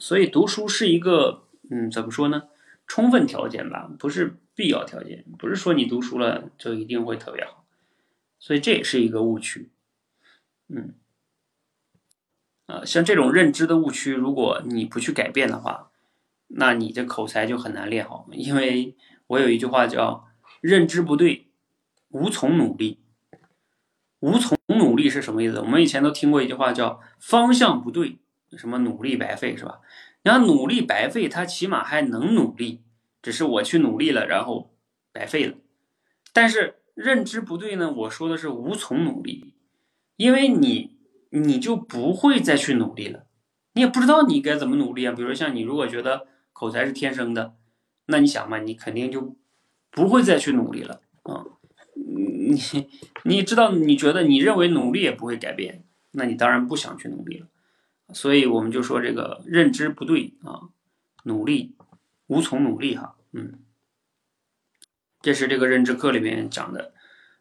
[0.00, 2.42] 所以读书是一个，嗯，怎么说呢？
[2.88, 5.24] 充分条件吧，不是必要条件。
[5.38, 7.63] 不是说你读书了就一定会特别好。
[8.44, 9.70] 所以这也是一个误区，
[10.68, 10.96] 嗯，
[12.66, 15.90] 啊，像这种认知的误区，如果你不去改变的话，
[16.48, 18.28] 那你这口才就很难练好。
[18.32, 20.28] 因为我有一句话叫
[20.60, 21.48] “认知不对，
[22.10, 23.00] 无从努力”。
[24.20, 25.60] 无从努力是什么意思？
[25.60, 28.18] 我们以前都听过一句话叫“方向不对，
[28.58, 29.80] 什么努力白费”，是吧？
[30.22, 32.82] 你要努力白费，他起码还能努力，
[33.22, 34.76] 只是我去努力了，然后
[35.12, 35.56] 白费了。
[36.34, 36.82] 但是。
[36.94, 37.92] 认知不对呢？
[37.92, 39.54] 我说的是无从努力，
[40.16, 40.96] 因为你
[41.30, 43.26] 你就不会再去努力了，
[43.72, 45.12] 你也不知道你该怎么努力啊。
[45.12, 47.54] 比如像你如果觉得口才是天生的，
[48.06, 49.36] 那你想嘛，你肯定就
[49.90, 51.44] 不会再去努力了啊。
[51.94, 52.60] 你
[53.24, 57.48] 你知道你觉得你认为努力也不会改变，那你当然不想去努力了。
[58.12, 60.68] 所以我们就说这个认知不对啊，
[61.24, 61.74] 努力
[62.28, 63.58] 无从努力哈，嗯。
[65.24, 66.92] 这是这个认知课里面讲的，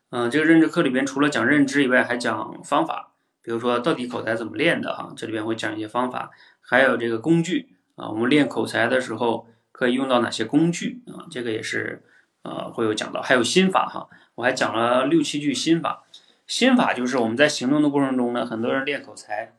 [0.09, 3.11] 嗯，这个认知课里面除了讲认知以外，还讲方法，
[3.41, 6.31] 比如说到底口才怎么练的哈，这里边会讲一些方法，
[6.61, 11.03] 还有这个工具啊，我们练口才的时候可以用到哪些工具？
[11.07, 12.05] 啊，这个也是
[12.43, 16.05] 呃会有讲到，还有心法哈，我还讲了六七句心法，
[16.47, 19.57] 心法就是我们在行动的过程中呢，很多人练口才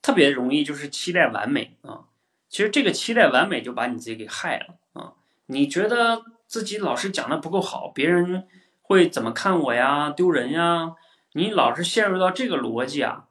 [0.00, 2.04] 特别容易就是期待完美啊，
[2.48, 5.14] 其实这个期待完美就把你自己给害了啊，
[5.46, 6.22] 你觉得？
[6.52, 8.46] 自己老师讲的不够好，别人
[8.82, 10.10] 会怎么看我呀？
[10.10, 10.94] 丢人呀！
[11.32, 13.28] 你老是陷入到这个逻辑啊，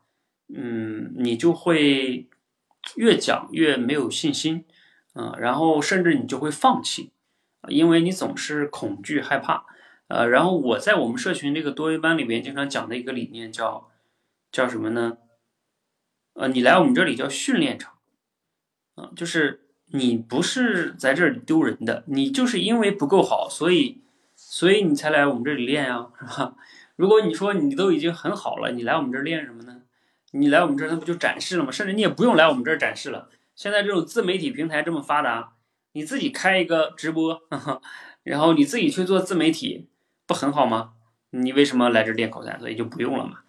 [0.51, 2.27] 嗯，你就会
[2.95, 4.65] 越讲越没有信心，
[5.13, 7.11] 嗯，然后甚至你就会放弃，
[7.67, 9.67] 因为你总是恐惧害怕，
[10.07, 13.91] 呃，然后我在我们社群这个多维班里边经常讲的一个理念叫
[14.51, 15.19] 叫什么呢？
[16.33, 17.99] 呃，你来我们这里叫训练场，
[18.95, 19.67] 啊，就是。
[19.93, 24.01] 你不是在这里丢人的，你就是因为不够好，所以，
[24.35, 26.55] 所以你才来我们这里练呀，是吧？
[26.95, 29.81] 如果你说你都已经很好了，你来我们这儿练什么呢？
[30.31, 31.71] 你来我们这儿，那不就展示了吗？
[31.71, 33.29] 甚至你也不用来我们这儿展示了。
[33.55, 35.53] 现在这种自媒体平台这么发达，
[35.91, 37.41] 你自己开一个直播，
[38.23, 39.87] 然后你自己去做自媒体，
[40.25, 40.93] 不很好吗？
[41.31, 42.57] 你为什么来这练口才？
[42.59, 43.39] 所以就不用了嘛。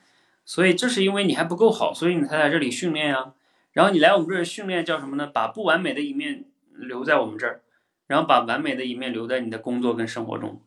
[0.44, 3.32] 所以这是因为你还不够好，所以你才在这里训练呀。
[3.72, 5.26] 然后你来我们这儿训练叫什么呢？
[5.26, 7.62] 把不完美的一面留在我们这儿，
[8.06, 10.62] 然后把完美的一面留在你的工作跟生活中，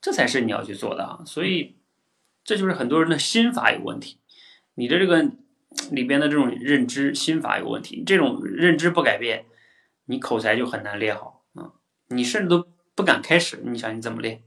[0.00, 1.22] 这才是你要去做的啊。
[1.24, 1.76] 所以
[2.44, 4.18] 这就是很多人的心法有问题，
[4.74, 5.30] 你的这个
[5.90, 9.46] 里边的这种认知心法有问题，这种认知不改变，
[10.06, 11.72] 你口才就很难练好啊。
[12.08, 14.42] 你甚至都不敢开始，你想你怎么练？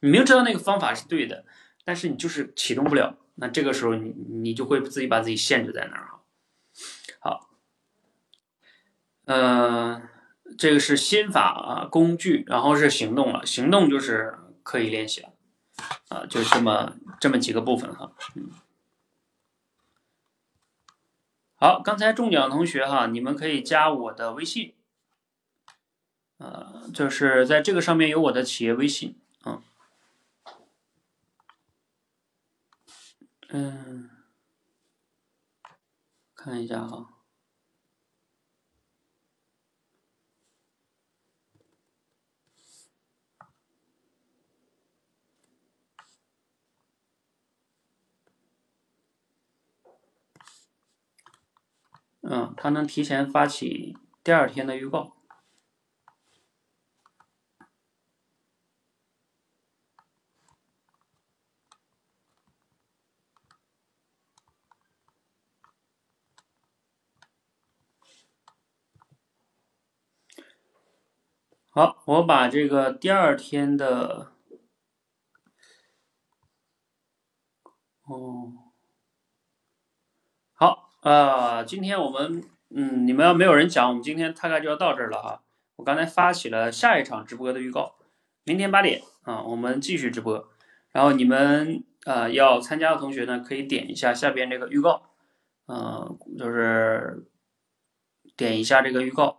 [0.00, 1.46] 你明知道那个方法是对的，
[1.84, 6.20] 但是你就是启动不了，那这个时候你你就会自己把自己限制在那儿哈。
[7.18, 7.50] 好，
[9.26, 10.08] 嗯，
[10.56, 15.32] 这个是心法啊，工具，然后是行动了，行动就是可以练习了，
[16.08, 18.50] 啊，就这么这么几个部分哈，嗯，
[21.56, 24.74] 好，刚才中奖同学哈，你们可以加我的微信，
[26.38, 29.60] 呃，就是在这个上面有我的企业微信，嗯，
[33.48, 34.10] 嗯，
[36.36, 37.15] 看一下哈。
[52.28, 55.16] 嗯，它能提前发起第二天的预告。
[71.70, 74.32] 好，我把这个第二天的，
[78.06, 78.72] 哦，
[80.54, 80.85] 好。
[81.06, 82.42] 啊，今天我们，
[82.74, 85.40] 嗯，你们要没有人讲，我们今天大概就要到这儿了啊。
[85.76, 87.94] 我刚才发起了下一场直播的预告，
[88.42, 90.48] 明天八点啊，我们继续直播。
[90.90, 95.10] 然后你们啊要参加的同学呢，可以点一下下边这个预告，
[95.68, 97.24] 嗯，就是
[98.36, 99.38] 点一下这个预告，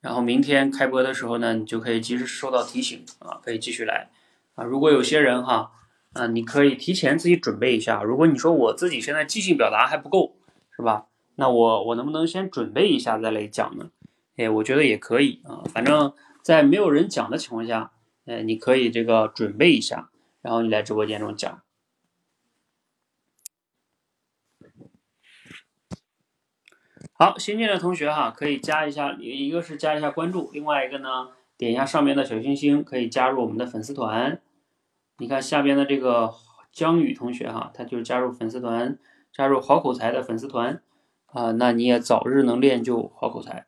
[0.00, 4.08] 然后明天开播的时候呢，你就可以及时收到提醒啊，可以继续来
[4.54, 4.64] 啊。
[4.64, 5.72] 如果有些人哈，
[6.14, 8.02] 啊，你可以提前自己准备一下。
[8.02, 10.38] 如果你说我自己现在即兴表达还不够。
[10.76, 11.06] 是吧？
[11.38, 13.90] 那我我能不能先准备一下再来讲呢？
[14.36, 15.64] 哎，我觉得也可以啊。
[15.72, 16.12] 反正，
[16.42, 17.92] 在没有人讲的情况下，
[18.24, 20.10] 哎，你可以这个准备一下，
[20.40, 21.62] 然后你来直播间中讲。
[27.18, 34.40] 好，新进的同学哈，可以加一下，一个是加一下关注，另外一个呢，点一下上面的小星星，可以加入我们的粉丝团。
[35.18, 36.34] 你看下边的这个
[36.72, 38.98] 江宇同学哈，他就加入粉丝团。
[39.36, 40.80] 加入好口才的粉丝团
[41.26, 43.66] 啊，那你也早日能练就好口才。